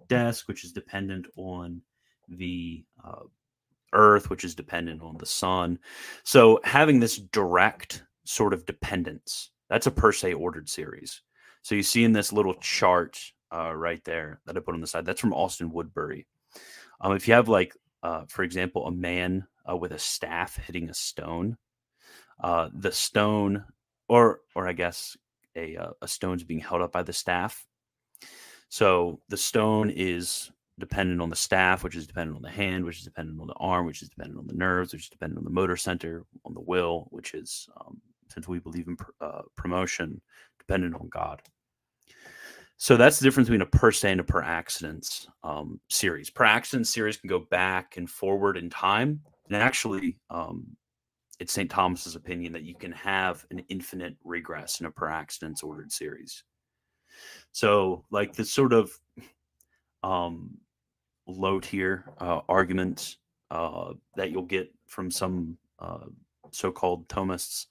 desk, 0.09 0.49
which 0.49 0.65
is 0.65 0.73
dependent 0.73 1.27
on 1.37 1.81
the 2.29 2.85
uh, 3.03 3.25
earth, 3.95 4.29
which 4.29 4.45
is 4.45 4.55
dependent 4.55 5.01
on 5.01 5.17
the 5.17 5.27
sun. 5.27 5.79
So 6.25 6.61
having 6.63 7.01
this 7.01 7.17
direct 7.17 8.05
sort 8.25 8.53
of 8.53 8.67
dependence, 8.67 9.51
that's 9.71 9.87
a 9.87 9.91
per 9.91 10.13
se 10.13 10.35
ordered 10.35 10.69
series. 10.69 11.23
So 11.63 11.75
you 11.75 11.83
see 11.83 12.05
in 12.05 12.13
this 12.13 12.35
little 12.35 12.55
chart 12.55 13.19
uh, 13.53 13.73
right 13.75 14.03
there 14.05 14.41
that 14.47 14.57
I 14.57 14.61
put 14.61 14.75
on 14.75 14.81
the 14.81 14.87
side, 14.87 15.05
that's 15.05 15.21
from 15.21 15.35
Austin 15.35 15.71
Woodbury. 15.71 16.27
Um, 17.01 17.15
if 17.15 17.29
you 17.29 17.35
have 17.35 17.49
like, 17.49 17.75
uh, 18.03 18.25
for 18.29 18.43
example, 18.43 18.87
a 18.87 18.93
man 18.93 19.47
uh, 19.69 19.77
with 19.77 19.93
a 19.93 19.99
staff 19.99 20.57
hitting 20.57 20.89
a 20.91 20.95
stone, 20.95 21.57
uh, 22.43 22.69
the 22.75 22.93
stone, 22.93 23.65
or 24.09 24.41
or 24.55 24.69
I 24.69 24.73
guess 24.73 25.17
a 25.57 25.77
uh, 25.77 25.91
a 26.01 26.09
stone's 26.09 26.45
being 26.45 26.61
held 26.61 26.83
up 26.83 26.93
by 26.93 27.03
the 27.03 27.13
staff. 27.13 27.67
So 28.69 29.21
the 29.29 29.37
stone 29.37 29.91
is 29.91 30.51
dependent 30.79 31.21
on 31.21 31.29
the 31.29 31.37
staff, 31.37 31.85
which 31.85 31.95
is 31.95 32.07
dependent 32.07 32.37
on 32.37 32.43
the 32.43 32.51
hand, 32.51 32.85
which 32.85 32.99
is 32.99 33.05
dependent 33.05 33.41
on 33.41 33.47
the 33.47 33.55
arm, 33.55 33.87
which 33.87 34.03
is 34.03 34.09
dependent 34.09 34.39
on 34.39 34.47
the 34.47 34.55
nerves, 34.55 34.93
which 34.93 35.03
is 35.03 35.09
dependent 35.11 35.39
on 35.39 35.45
the 35.45 35.51
motor 35.51 35.77
center, 35.77 36.25
on 36.45 36.55
the 36.55 36.61
will, 36.61 37.07
which 37.11 37.35
is, 37.35 37.69
um, 37.81 38.01
since 38.29 38.49
we 38.49 38.59
believe 38.59 38.89
in 38.89 38.97
pr- 38.97 39.11
uh, 39.21 39.43
premotion, 39.61 40.21
dependent 40.59 40.95
on 40.95 41.09
God. 41.09 41.43
So 42.83 42.97
that's 42.97 43.21
the 43.21 43.23
difference 43.23 43.49
between 43.49 43.63
a 43.63 43.67
per 43.67 43.93
se 43.93 44.11
and 44.11 44.21
a 44.21 44.25
per 44.25 44.43
accidens 44.43 45.29
um, 45.45 45.79
series. 45.89 46.31
Per 46.31 46.43
accident 46.43 46.89
series 46.89 47.17
can 47.17 47.29
go 47.29 47.39
back 47.39 47.97
and 47.97 48.11
forward 48.11 48.57
in 48.57 48.71
time. 48.71 49.21
And 49.47 49.55
actually, 49.55 50.19
um, 50.31 50.67
it's 51.39 51.53
St. 51.53 51.71
Thomas's 51.71 52.17
opinion 52.17 52.53
that 52.55 52.65
you 52.65 52.75
can 52.75 52.91
have 52.91 53.47
an 53.53 53.61
infinite 53.69 54.17
regress 54.25 54.81
in 54.81 54.87
a 54.87 54.91
per 54.91 55.09
accidens 55.09 55.63
ordered 55.63 55.93
series. 55.93 56.43
So, 57.53 58.05
like 58.11 58.33
the 58.33 58.45
sort 58.45 58.73
of 58.73 58.91
um, 60.03 60.59
low 61.29 61.61
tier 61.61 62.07
uh, 62.19 62.41
arguments 62.49 63.19
uh, 63.53 63.93
that 64.17 64.33
you'll 64.33 64.43
get 64.43 64.75
from 64.89 65.09
some 65.09 65.57
uh, 65.79 66.07
so-called 66.51 67.07
Thomists 67.07 67.67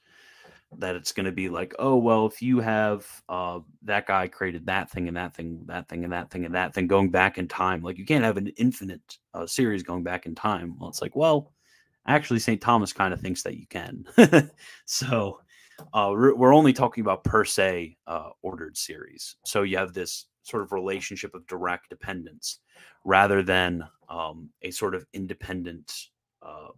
that 0.77 0.95
it's 0.95 1.11
going 1.11 1.25
to 1.25 1.31
be 1.31 1.49
like, 1.49 1.73
oh 1.79 1.97
well, 1.97 2.25
if 2.25 2.41
you 2.41 2.59
have 2.59 3.05
uh, 3.29 3.59
that 3.83 4.07
guy 4.07 4.27
created 4.27 4.65
that 4.65 4.89
thing 4.89 5.07
and 5.07 5.17
that 5.17 5.35
thing, 5.35 5.63
that 5.67 5.89
thing 5.89 6.03
and 6.03 6.13
that 6.13 6.31
thing 6.31 6.45
and 6.45 6.55
that 6.55 6.73
thing 6.73 6.87
going 6.87 7.09
back 7.09 7.37
in 7.37 7.47
time, 7.47 7.81
like 7.81 7.97
you 7.97 8.05
can't 8.05 8.23
have 8.23 8.37
an 8.37 8.47
infinite 8.57 9.17
uh, 9.33 9.45
series 9.45 9.83
going 9.83 10.03
back 10.03 10.25
in 10.25 10.35
time. 10.35 10.75
Well, 10.79 10.89
it's 10.89 11.01
like, 11.01 11.15
well, 11.15 11.51
actually, 12.07 12.39
St. 12.39 12.61
Thomas 12.61 12.93
kind 12.93 13.13
of 13.13 13.19
thinks 13.19 13.43
that 13.43 13.57
you 13.57 13.67
can. 13.67 14.05
so 14.85 15.39
uh, 15.93 16.11
we're 16.13 16.53
only 16.53 16.73
talking 16.73 17.01
about 17.01 17.23
per 17.23 17.43
se 17.43 17.97
uh, 18.07 18.29
ordered 18.41 18.77
series. 18.77 19.35
So 19.45 19.63
you 19.63 19.77
have 19.77 19.93
this 19.93 20.27
sort 20.43 20.63
of 20.63 20.71
relationship 20.71 21.35
of 21.35 21.45
direct 21.47 21.89
dependence 21.89 22.59
rather 23.03 23.43
than 23.43 23.83
um, 24.09 24.49
a 24.61 24.71
sort 24.71 24.95
of 24.95 25.05
independent 25.13 25.91
uh, 26.41 26.69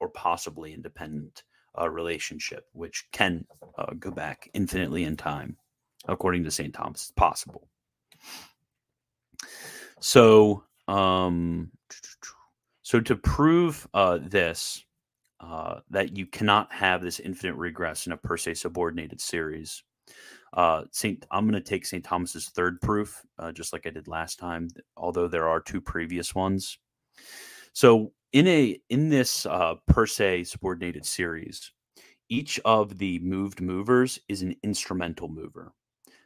or 0.00 0.08
possibly 0.08 0.72
independent 0.74 1.44
uh, 1.78 1.88
relationship, 1.88 2.66
which 2.72 3.06
can 3.12 3.46
uh, 3.78 3.92
go 3.98 4.10
back 4.10 4.48
infinitely 4.54 5.04
in 5.04 5.16
time, 5.16 5.56
according 6.06 6.44
to 6.44 6.50
St. 6.50 6.72
Thomas. 6.72 7.02
It's 7.02 7.12
possible. 7.12 7.68
So, 10.00 10.64
um, 10.88 11.70
so 12.82 13.00
to 13.00 13.16
prove 13.16 13.88
uh, 13.94 14.18
this, 14.22 14.84
uh, 15.40 15.80
that 15.90 16.16
you 16.16 16.26
cannot 16.26 16.72
have 16.72 17.02
this 17.02 17.20
infinite 17.20 17.56
regress 17.56 18.06
in 18.06 18.12
a 18.12 18.16
per 18.16 18.36
se 18.36 18.54
subordinated 18.54 19.20
series, 19.20 19.82
uh, 20.54 20.84
Saint, 20.92 21.26
I'm 21.30 21.48
going 21.48 21.60
to 21.60 21.68
take 21.68 21.84
Saint 21.84 22.04
Thomas's 22.04 22.48
third 22.50 22.80
proof, 22.80 23.22
uh, 23.38 23.50
just 23.50 23.72
like 23.72 23.86
I 23.86 23.90
did 23.90 24.06
last 24.06 24.38
time. 24.38 24.68
Although 24.96 25.28
there 25.28 25.48
are 25.48 25.60
two 25.60 25.80
previous 25.80 26.34
ones. 26.34 26.78
So 27.74 28.12
in 28.32 28.46
a 28.46 28.80
in 28.88 29.08
this 29.10 29.46
uh, 29.46 29.74
per 29.86 30.06
se 30.06 30.44
subordinated 30.44 31.04
series, 31.04 31.72
each 32.28 32.58
of 32.64 32.98
the 32.98 33.18
moved 33.18 33.60
movers 33.60 34.18
is 34.28 34.42
an 34.42 34.56
instrumental 34.62 35.28
mover. 35.28 35.72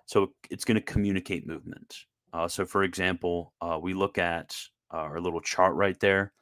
So 0.06 0.32
it's 0.50 0.64
going 0.64 0.76
to 0.76 0.92
communicate 0.92 1.46
movement. 1.46 1.96
Uh, 2.32 2.48
so 2.48 2.64
for 2.64 2.84
example, 2.84 3.54
uh, 3.60 3.78
we 3.80 3.94
look 3.94 4.18
at 4.18 4.56
uh, 4.92 4.98
our 4.98 5.20
little 5.20 5.40
chart 5.40 5.74
right 5.74 5.98
there. 6.00 6.32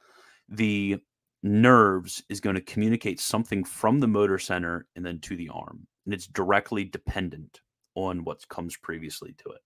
The 0.49 0.97
nerves 1.41 2.23
is 2.29 2.41
going 2.41 2.55
to 2.55 2.61
communicate 2.61 3.19
something 3.19 3.63
from 3.63 3.99
the 3.99 4.07
motor 4.07 4.37
center 4.37 4.87
and 4.95 5.05
then 5.05 5.19
to 5.21 5.35
the 5.35 5.49
arm. 5.49 5.87
And 6.05 6.13
it's 6.13 6.27
directly 6.27 6.83
dependent 6.83 7.61
on 7.95 8.23
what 8.23 8.47
comes 8.49 8.75
previously 8.77 9.35
to 9.39 9.49
it. 9.51 9.61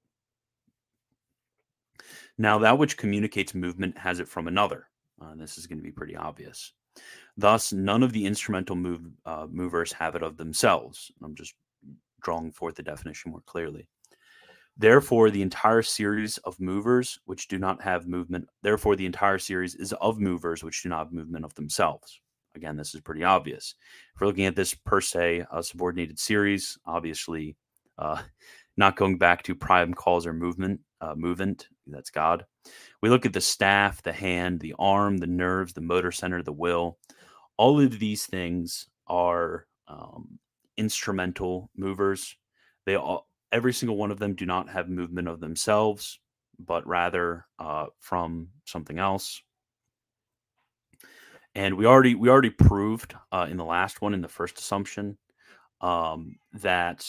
Now, 2.38 2.60
that 2.60 2.77
which 2.77 2.97
communicates 2.97 3.54
movement 3.54 3.97
has 3.97 4.19
it 4.19 4.27
from 4.27 4.47
another. 4.47 4.88
Uh, 5.21 5.36
this 5.36 5.57
is 5.57 5.67
going 5.67 5.77
to 5.77 5.84
be 5.84 5.91
pretty 5.91 6.15
obvious. 6.15 6.73
Thus, 7.38 7.71
none 7.71 8.03
of 8.03 8.12
the 8.12 8.25
instrumental 8.25 8.75
move, 8.75 9.01
uh, 9.25 9.47
movers 9.49 9.93
have 9.93 10.15
it 10.15 10.23
of 10.23 10.38
themselves. 10.38 11.12
I'm 11.23 11.36
just 11.36 11.53
drawing 12.21 12.51
forth 12.51 12.75
the 12.75 12.84
definition 12.84 13.31
more 13.31 13.41
clearly. 13.45 13.88
Therefore, 14.77 15.29
the 15.29 15.41
entire 15.41 15.81
series 15.81 16.38
of 16.39 16.60
movers 16.60 17.19
which 17.25 17.47
do 17.47 17.60
not 17.60 17.81
have 17.81 18.07
movement, 18.07 18.47
therefore, 18.63 18.95
the 18.95 19.05
entire 19.05 19.38
series 19.38 19.75
is 19.75 19.93
of 19.93 20.19
movers 20.19 20.63
which 20.63 20.81
do 20.81 20.89
not 20.89 20.99
have 20.99 21.13
movement 21.13 21.45
of 21.45 21.53
themselves. 21.55 22.19
Again, 22.55 22.75
this 22.75 22.93
is 22.93 23.01
pretty 23.01 23.23
obvious. 23.23 23.75
If 24.15 24.21
we're 24.21 24.27
looking 24.27 24.45
at 24.45 24.55
this 24.55 24.73
per 24.73 25.01
se, 25.01 25.45
a 25.51 25.63
subordinated 25.63 26.19
series, 26.19 26.77
obviously 26.86 27.55
uh, 27.97 28.21
not 28.77 28.95
going 28.95 29.17
back 29.17 29.43
to 29.43 29.55
prime 29.55 29.93
cause 29.93 30.25
or 30.25 30.34
movement, 30.34 30.81
uh, 30.99 31.15
movement, 31.15 31.67
that's 31.91 32.10
God. 32.10 32.45
We 33.01 33.10
look 33.10 33.25
at 33.25 33.34
the 33.34 33.41
staff, 33.41 34.01
the 34.01 34.13
hand, 34.13 34.60
the 34.60 34.75
arm, 34.80 35.17
the 35.17 35.27
nerves, 35.27 35.73
the 35.73 35.82
motor 35.82 36.12
center, 36.12 36.43
the 36.43 36.51
will. 36.51 36.97
All 37.58 37.80
of 37.80 37.99
these 37.99 38.25
things 38.25 38.88
are 39.08 39.67
um, 39.88 40.39
instrumental 40.77 41.69
movers. 41.75 42.36
They 42.86 42.95
all, 42.95 43.27
every 43.51 43.73
single 43.73 43.97
one 43.97 44.12
of 44.12 44.19
them 44.19 44.36
do 44.36 44.45
not 44.45 44.69
have 44.69 44.89
movement 44.89 45.27
of 45.27 45.39
themselves, 45.39 46.19
but 46.60 46.86
rather 46.88 47.45
uh, 47.60 47.88
from 47.99 48.49
something 48.65 48.99
else. 48.99 49.41
And 51.54 51.75
we 51.75 51.86
already 51.86 52.15
we 52.15 52.30
already 52.30 52.49
proved 52.49 53.13
uh, 53.32 53.47
in 53.49 53.58
the 53.58 53.65
last 53.65 54.01
one 54.01 54.13
in 54.13 54.21
the 54.21 54.30
first 54.30 54.58
assumption 54.58 55.17
um, 55.82 56.38
that 56.54 57.06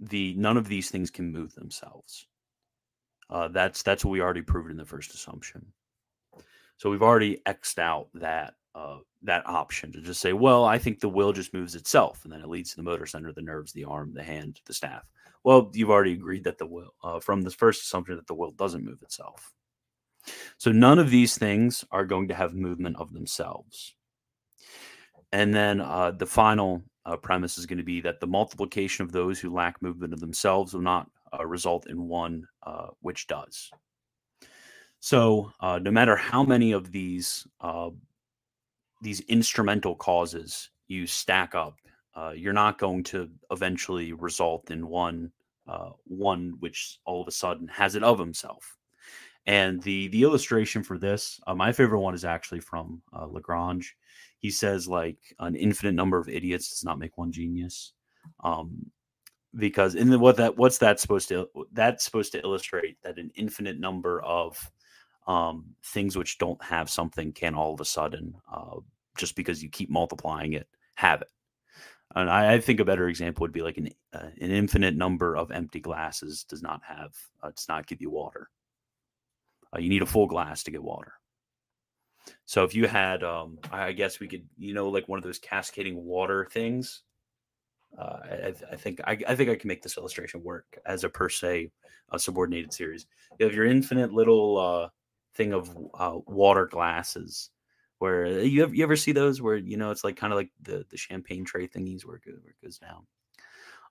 the 0.00 0.34
none 0.34 0.56
of 0.56 0.66
these 0.66 0.90
things 0.90 1.10
can 1.10 1.30
move 1.30 1.54
themselves. 1.54 2.26
Uh, 3.30 3.48
that's 3.48 3.82
that's 3.82 4.04
what 4.04 4.10
we 4.10 4.20
already 4.20 4.42
proved 4.42 4.70
in 4.70 4.76
the 4.76 4.84
first 4.84 5.14
assumption. 5.14 5.64
So 6.78 6.90
we've 6.90 7.02
already 7.02 7.40
xed 7.46 7.78
out 7.78 8.08
that 8.14 8.54
uh, 8.74 8.98
that 9.22 9.46
option 9.46 9.92
to 9.92 10.00
just 10.00 10.20
say, 10.20 10.32
well, 10.32 10.64
I 10.64 10.78
think 10.78 11.00
the 11.00 11.08
will 11.08 11.32
just 11.32 11.54
moves 11.54 11.74
itself, 11.74 12.24
and 12.24 12.32
then 12.32 12.40
it 12.40 12.48
leads 12.48 12.70
to 12.70 12.76
the 12.76 12.82
motor 12.82 13.06
center, 13.06 13.32
the 13.32 13.42
nerves, 13.42 13.72
the 13.72 13.84
arm, 13.84 14.12
the 14.14 14.22
hand, 14.22 14.60
the 14.66 14.74
staff. 14.74 15.02
Well, 15.44 15.70
you've 15.74 15.90
already 15.90 16.12
agreed 16.12 16.44
that 16.44 16.58
the 16.58 16.66
will, 16.66 16.94
uh, 17.02 17.20
from 17.20 17.42
the 17.42 17.50
first 17.50 17.82
assumption, 17.82 18.16
that 18.16 18.26
the 18.26 18.34
will 18.34 18.50
doesn't 18.50 18.84
move 18.84 19.02
itself. 19.02 19.52
So 20.58 20.70
none 20.70 20.98
of 20.98 21.10
these 21.10 21.38
things 21.38 21.84
are 21.90 22.04
going 22.04 22.28
to 22.28 22.34
have 22.34 22.54
movement 22.54 22.96
of 22.96 23.12
themselves. 23.12 23.94
And 25.32 25.54
then 25.54 25.80
uh, 25.80 26.10
the 26.10 26.26
final 26.26 26.82
uh, 27.06 27.16
premise 27.16 27.56
is 27.56 27.66
going 27.66 27.78
to 27.78 27.84
be 27.84 28.00
that 28.02 28.20
the 28.20 28.26
multiplication 28.26 29.04
of 29.04 29.12
those 29.12 29.40
who 29.40 29.52
lack 29.52 29.80
movement 29.80 30.12
of 30.12 30.20
themselves 30.20 30.74
will 30.74 30.82
not 30.82 31.08
uh, 31.38 31.44
result 31.46 31.86
in 31.88 32.08
one 32.08 32.46
uh, 32.62 32.88
which 33.00 33.26
does. 33.26 33.70
So 35.00 35.52
uh, 35.60 35.78
no 35.78 35.90
matter 35.90 36.16
how 36.16 36.42
many 36.42 36.72
of 36.72 36.92
these 36.92 37.46
uh, 37.60 37.90
these 39.00 39.20
instrumental 39.20 39.94
causes 39.94 40.70
you 40.88 41.06
stack 41.06 41.54
up, 41.54 41.76
you're 42.34 42.52
not 42.52 42.78
going 42.78 43.02
to 43.02 43.30
eventually 43.50 44.12
result 44.12 44.70
in 44.70 44.86
one 44.86 45.32
one 46.04 46.54
which 46.60 46.98
all 47.04 47.22
of 47.22 47.28
a 47.28 47.32
sudden 47.32 47.68
has 47.68 47.94
it 47.94 48.02
of 48.02 48.18
himself. 48.18 48.76
And 49.46 49.82
the 49.82 50.08
the 50.08 50.22
illustration 50.22 50.82
for 50.82 50.98
this, 50.98 51.40
uh, 51.46 51.54
my 51.54 51.72
favorite 51.72 52.00
one 52.00 52.14
is 52.14 52.24
actually 52.24 52.60
from 52.60 53.02
uh, 53.12 53.26
Lagrange. 53.26 53.96
He 54.38 54.50
says 54.50 54.86
like 54.86 55.18
an 55.38 55.54
infinite 55.54 55.94
number 55.94 56.18
of 56.18 56.28
idiots 56.28 56.68
does 56.68 56.84
not 56.84 56.98
make 56.98 57.16
one 57.16 57.32
genius, 57.32 57.92
um, 58.44 58.90
because 59.56 59.94
in 59.94 60.10
the, 60.10 60.18
what 60.18 60.36
that 60.36 60.56
what's 60.56 60.78
that 60.78 61.00
supposed 61.00 61.28
to 61.28 61.48
that's 61.72 62.04
supposed 62.04 62.32
to 62.32 62.40
illustrate 62.40 62.96
that 63.02 63.18
an 63.18 63.30
infinite 63.34 63.78
number 63.78 64.22
of 64.22 64.70
um, 65.26 65.74
things 65.84 66.16
which 66.16 66.38
don't 66.38 66.62
have 66.62 66.88
something 66.88 67.32
can 67.32 67.54
all 67.54 67.74
of 67.74 67.80
a 67.80 67.84
sudden 67.84 68.34
uh, 68.52 68.76
just 69.16 69.36
because 69.36 69.62
you 69.62 69.68
keep 69.68 69.90
multiplying 69.90 70.52
it 70.52 70.68
have 70.94 71.22
it. 71.22 71.28
And 72.14 72.28
I, 72.28 72.54
I 72.54 72.60
think 72.60 72.80
a 72.80 72.84
better 72.84 73.08
example 73.08 73.42
would 73.42 73.52
be 73.52 73.62
like 73.62 73.78
an 73.78 73.90
uh, 74.12 74.30
an 74.40 74.50
infinite 74.50 74.96
number 74.96 75.36
of 75.36 75.50
empty 75.50 75.80
glasses 75.80 76.44
does 76.44 76.62
not 76.62 76.80
have 76.86 77.14
uh, 77.42 77.50
does 77.50 77.66
not 77.68 77.86
give 77.86 78.00
you 78.00 78.10
water 78.10 78.48
uh, 79.74 79.78
you 79.78 79.88
need 79.88 80.02
a 80.02 80.06
full 80.06 80.26
glass 80.26 80.62
to 80.64 80.70
get 80.70 80.82
water. 80.82 81.12
So 82.44 82.64
if 82.64 82.74
you 82.74 82.86
had, 82.86 83.22
um, 83.24 83.58
I 83.72 83.92
guess 83.92 84.20
we 84.20 84.28
could, 84.28 84.46
you 84.58 84.74
know, 84.74 84.88
like 84.88 85.08
one 85.08 85.18
of 85.18 85.24
those 85.24 85.38
cascading 85.38 86.04
water 86.04 86.48
things. 86.52 87.02
Uh, 87.98 88.18
I, 88.22 88.54
I, 88.72 88.76
think 88.76 89.00
I, 89.04 89.18
I, 89.28 89.34
think 89.34 89.50
I 89.50 89.56
can 89.56 89.68
make 89.68 89.82
this 89.82 89.98
illustration 89.98 90.42
work 90.42 90.78
as 90.86 91.04
a 91.04 91.08
per 91.08 91.28
se 91.28 91.70
a 92.10 92.18
subordinated 92.18 92.72
series. 92.72 93.06
You 93.38 93.46
have 93.46 93.54
your 93.54 93.66
infinite 93.66 94.12
little 94.12 94.58
uh, 94.58 94.88
thing 95.34 95.52
of 95.52 95.76
uh, 95.94 96.18
water 96.26 96.66
glasses, 96.66 97.50
where 97.98 98.26
uh, 98.26 98.30
you 98.30 98.62
ever, 98.62 98.74
you 98.74 98.82
ever 98.84 98.96
see 98.96 99.12
those 99.12 99.42
where 99.42 99.56
you 99.56 99.76
know 99.76 99.90
it's 99.90 100.04
like 100.04 100.16
kind 100.16 100.32
of 100.32 100.38
like 100.38 100.50
the 100.62 100.84
the 100.90 100.96
champagne 100.96 101.44
tray 101.44 101.66
thingies 101.66 102.04
where 102.04 102.16
it, 102.16 102.24
goes, 102.24 102.40
where 102.42 102.50
it 102.50 102.64
goes 102.64 102.78
down. 102.78 103.06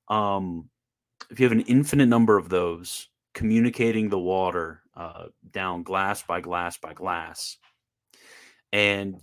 Um, 0.08 0.70
if 1.30 1.40
you 1.40 1.46
have 1.46 1.52
an 1.52 1.62
infinite 1.62 2.08
number 2.08 2.38
of 2.38 2.50
those, 2.50 3.10
communicating 3.34 4.10
the 4.10 4.20
water 4.20 4.82
uh, 4.96 5.26
down 5.52 5.84
glass 5.84 6.24
by 6.24 6.42
glass 6.42 6.78
by 6.78 6.94
glass. 6.94 7.58
And 8.72 9.16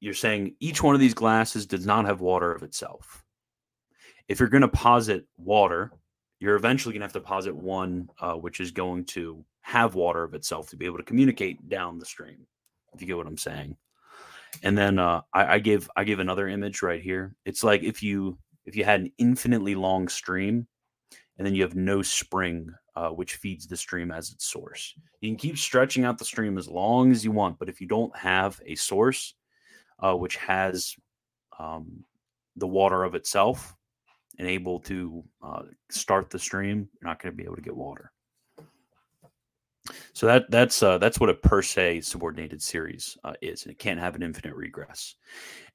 you're 0.00 0.14
saying 0.14 0.56
each 0.60 0.82
one 0.82 0.94
of 0.94 1.00
these 1.00 1.14
glasses 1.14 1.66
does 1.66 1.86
not 1.86 2.06
have 2.06 2.20
water 2.20 2.52
of 2.52 2.62
itself. 2.62 3.22
If 4.30 4.38
you're 4.38 4.48
going 4.48 4.60
to 4.60 4.68
posit 4.68 5.26
water, 5.38 5.90
you're 6.38 6.54
eventually 6.54 6.92
going 6.92 7.00
to 7.00 7.06
have 7.06 7.12
to 7.14 7.20
posit 7.20 7.52
one 7.54 8.08
uh, 8.20 8.34
which 8.34 8.60
is 8.60 8.70
going 8.70 9.04
to 9.06 9.44
have 9.62 9.96
water 9.96 10.22
of 10.22 10.34
itself 10.34 10.70
to 10.70 10.76
be 10.76 10.86
able 10.86 10.98
to 10.98 11.02
communicate 11.02 11.68
down 11.68 11.98
the 11.98 12.06
stream. 12.06 12.46
If 12.94 13.00
you 13.00 13.08
get 13.08 13.16
what 13.16 13.26
I'm 13.26 13.36
saying. 13.36 13.76
And 14.62 14.78
then 14.78 15.00
uh, 15.00 15.22
I, 15.34 15.54
I 15.54 15.58
give 15.58 15.90
I 15.96 16.04
give 16.04 16.20
another 16.20 16.46
image 16.46 16.80
right 16.80 17.02
here. 17.02 17.34
It's 17.44 17.64
like 17.64 17.82
if 17.82 18.04
you 18.04 18.38
if 18.66 18.76
you 18.76 18.84
had 18.84 19.00
an 19.00 19.12
infinitely 19.18 19.74
long 19.74 20.06
stream 20.06 20.68
and 21.36 21.44
then 21.44 21.56
you 21.56 21.62
have 21.62 21.74
no 21.74 22.00
spring 22.00 22.72
uh, 22.94 23.08
which 23.08 23.34
feeds 23.34 23.66
the 23.66 23.76
stream 23.76 24.12
as 24.12 24.30
its 24.30 24.46
source. 24.46 24.94
You 25.20 25.30
can 25.30 25.38
keep 25.38 25.58
stretching 25.58 26.04
out 26.04 26.18
the 26.18 26.24
stream 26.24 26.56
as 26.56 26.68
long 26.68 27.10
as 27.10 27.24
you 27.24 27.32
want, 27.32 27.58
but 27.58 27.68
if 27.68 27.80
you 27.80 27.88
don't 27.88 28.16
have 28.16 28.60
a 28.64 28.76
source 28.76 29.34
uh, 29.98 30.14
which 30.14 30.36
has 30.36 30.94
um, 31.58 32.04
the 32.54 32.68
water 32.68 33.02
of 33.02 33.16
itself 33.16 33.74
and 34.40 34.48
able 34.48 34.80
to 34.80 35.22
uh, 35.42 35.62
start 35.90 36.30
the 36.30 36.38
stream, 36.38 36.88
you're 36.94 37.08
not 37.08 37.22
going 37.22 37.30
to 37.30 37.36
be 37.36 37.44
able 37.44 37.56
to 37.56 37.60
get 37.60 37.76
water. 37.76 38.10
So 40.14 40.26
that 40.26 40.50
that's 40.50 40.82
uh, 40.82 40.96
that's 40.96 41.20
what 41.20 41.28
a 41.28 41.34
per 41.34 41.60
se 41.60 42.00
subordinated 42.00 42.62
series 42.62 43.18
uh, 43.22 43.34
is. 43.42 43.66
It 43.66 43.78
can't 43.78 44.00
have 44.00 44.14
an 44.14 44.22
infinite 44.22 44.54
regress. 44.54 45.16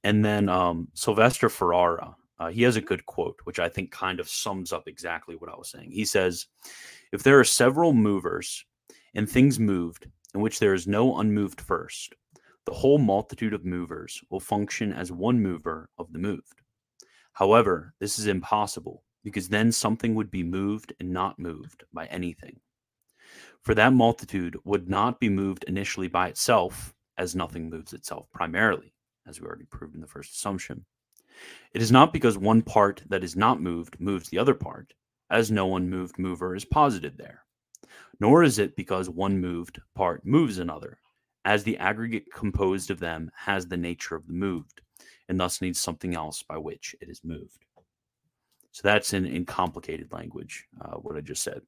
And 0.03 0.25
then 0.25 0.49
um, 0.49 0.87
Silvestre 0.95 1.49
Ferrara, 1.49 2.15
uh, 2.39 2.49
he 2.49 2.63
has 2.63 2.75
a 2.75 2.81
good 2.81 3.05
quote, 3.05 3.39
which 3.43 3.59
I 3.59 3.69
think 3.69 3.91
kind 3.91 4.19
of 4.19 4.27
sums 4.27 4.73
up 4.73 4.87
exactly 4.87 5.35
what 5.35 5.51
I 5.51 5.55
was 5.55 5.69
saying. 5.69 5.91
He 5.91 6.05
says, 6.05 6.47
If 7.11 7.21
there 7.21 7.39
are 7.39 7.43
several 7.43 7.93
movers 7.93 8.65
and 9.13 9.29
things 9.29 9.59
moved 9.59 10.07
in 10.33 10.41
which 10.41 10.59
there 10.59 10.73
is 10.73 10.87
no 10.87 11.19
unmoved 11.19 11.61
first, 11.61 12.15
the 12.65 12.73
whole 12.73 12.97
multitude 12.97 13.53
of 13.53 13.63
movers 13.63 14.21
will 14.31 14.39
function 14.39 14.91
as 14.91 15.11
one 15.11 15.39
mover 15.39 15.89
of 15.99 16.11
the 16.11 16.19
moved. 16.19 16.61
However, 17.35 17.93
this 17.99 18.19
is 18.19 18.27
impossible 18.27 19.03
because 19.23 19.47
then 19.47 19.71
something 19.71 20.15
would 20.15 20.29
be 20.29 20.43
moved 20.43 20.91
and 20.99 21.11
not 21.13 21.39
moved 21.39 21.85
by 21.93 22.07
anything. 22.07 22.59
For 23.61 23.73
that 23.75 23.93
multitude 23.93 24.57
would 24.65 24.89
not 24.89 25.19
be 25.19 25.29
moved 25.29 25.63
initially 25.67 26.09
by 26.09 26.27
itself, 26.27 26.93
as 27.17 27.35
nothing 27.35 27.69
moves 27.69 27.93
itself 27.93 28.27
primarily, 28.33 28.93
as 29.25 29.39
we 29.39 29.47
already 29.47 29.65
proved 29.65 29.95
in 29.95 30.01
the 30.01 30.07
first 30.07 30.33
assumption 30.33 30.85
it 31.73 31.81
is 31.81 31.91
not 31.91 32.13
because 32.13 32.37
one 32.37 32.61
part 32.61 33.03
that 33.09 33.21
is 33.21 33.35
not 33.35 33.61
moved 33.61 33.99
moves 33.99 34.29
the 34.29 34.39
other 34.39 34.53
part, 34.53 34.93
as 35.29 35.51
no 35.51 35.75
unmoved 35.75 36.17
mover 36.17 36.55
is 36.55 36.63
posited 36.63 37.17
there. 37.17 37.43
Nor 38.21 38.43
is 38.43 38.57
it 38.57 38.77
because 38.77 39.09
one 39.09 39.41
moved 39.41 39.81
part 39.93 40.25
moves 40.25 40.57
another, 40.59 40.97
as 41.43 41.63
the 41.65 41.77
aggregate 41.77 42.31
composed 42.31 42.89
of 42.89 43.01
them 43.01 43.29
has 43.35 43.67
the 43.67 43.75
nature 43.75 44.15
of 44.15 44.27
the 44.27 44.33
moved, 44.33 44.79
and 45.29 45.39
thus 45.39 45.61
needs 45.61 45.79
something 45.79 46.15
else 46.15 46.43
by 46.43 46.57
which 46.57 46.95
it 47.01 47.09
is 47.09 47.23
moved. 47.23 47.65
So 48.71 48.81
that's 48.83 49.13
in, 49.13 49.25
in 49.25 49.45
complicated 49.45 50.11
language, 50.11 50.67
uh, 50.81 50.95
what 50.95 51.15
I 51.15 51.21
just 51.21 51.43
said. 51.43 51.61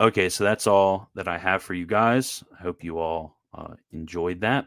Okay, 0.00 0.28
so 0.28 0.44
that's 0.44 0.66
all 0.66 1.10
that 1.14 1.28
I 1.28 1.38
have 1.38 1.62
for 1.62 1.74
you 1.74 1.86
guys. 1.86 2.42
I 2.58 2.62
hope 2.62 2.82
you 2.82 2.98
all 2.98 3.36
uh, 3.54 3.74
enjoyed 3.92 4.40
that. 4.40 4.66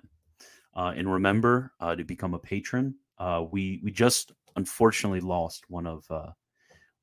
Uh, 0.75 0.93
and 0.95 1.11
remember 1.11 1.71
uh, 1.79 1.95
to 1.95 2.03
become 2.03 2.33
a 2.33 2.39
patron 2.39 2.95
uh, 3.19 3.43
we 3.51 3.81
we 3.83 3.91
just 3.91 4.31
unfortunately 4.55 5.19
lost 5.19 5.69
one 5.69 5.85
of 5.85 6.05
uh, 6.09 6.31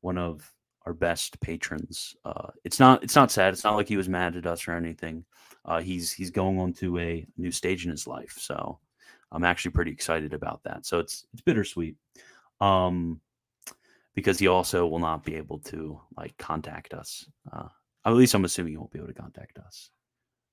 one 0.00 0.18
of 0.18 0.50
our 0.86 0.94
best 0.94 1.38
patrons. 1.40 2.16
It's 2.64 2.80
not 2.80 3.02
it's 3.02 3.16
not 3.16 3.30
sad. 3.30 3.52
It's 3.52 3.64
not 3.64 3.76
like 3.76 3.88
he 3.88 3.96
was 3.96 4.08
mad 4.08 4.36
at 4.36 4.46
us 4.46 4.66
or 4.66 4.72
anything. 4.72 5.24
He's 5.82 6.12
he's 6.12 6.30
going 6.30 6.58
on 6.58 6.72
to 6.74 6.98
a 6.98 7.26
new 7.36 7.50
stage 7.50 7.84
in 7.84 7.90
his 7.90 8.06
life. 8.06 8.36
So 8.38 8.78
I'm 9.32 9.44
actually 9.44 9.72
pretty 9.72 9.90
excited 9.90 10.32
about 10.32 10.62
that. 10.64 10.86
So 10.86 10.98
it's 10.98 11.26
it's 11.32 11.42
bittersweet. 11.42 11.96
Um, 12.60 13.20
because 14.14 14.38
he 14.38 14.48
also 14.48 14.86
will 14.86 14.98
not 14.98 15.24
be 15.24 15.34
able 15.34 15.58
to 15.58 16.00
like 16.16 16.36
contact 16.38 16.94
us. 16.94 17.28
Uh, 17.52 17.68
at 18.04 18.14
least 18.14 18.34
I'm 18.34 18.44
assuming 18.44 18.72
he 18.72 18.76
won't 18.78 18.90
be 18.90 18.98
able 18.98 19.08
to 19.08 19.14
contact 19.14 19.58
us. 19.58 19.90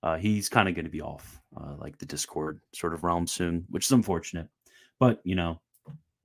Uh, 0.03 0.17
he's 0.17 0.49
kind 0.49 0.67
of 0.67 0.75
going 0.75 0.85
to 0.85 0.91
be 0.91 1.01
off 1.01 1.41
uh, 1.55 1.75
like 1.79 1.97
the 1.97 2.05
Discord 2.05 2.59
sort 2.73 2.93
of 2.93 3.05
realm 3.05 3.25
soon, 3.25 3.65
which 3.69 3.85
is 3.85 3.91
unfortunate. 3.91 4.49
But 4.99 5.21
you 5.23 5.35
know, 5.35 5.61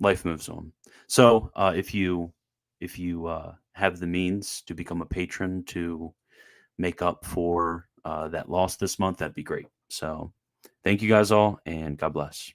life 0.00 0.24
moves 0.24 0.48
on. 0.48 0.72
So 1.06 1.50
uh, 1.54 1.72
if 1.76 1.94
you 1.94 2.32
if 2.80 2.98
you 2.98 3.26
uh, 3.26 3.54
have 3.72 4.00
the 4.00 4.06
means 4.06 4.62
to 4.66 4.74
become 4.74 5.00
a 5.00 5.06
patron 5.06 5.62
to 5.64 6.12
make 6.76 7.02
up 7.02 7.24
for 7.24 7.88
uh, 8.04 8.28
that 8.28 8.50
loss 8.50 8.76
this 8.76 8.98
month, 8.98 9.18
that'd 9.18 9.34
be 9.34 9.42
great. 9.44 9.68
So 9.90 10.32
thank 10.84 11.02
you 11.02 11.08
guys 11.08 11.30
all, 11.30 11.60
and 11.66 11.96
God 11.96 12.12
bless. 12.12 12.52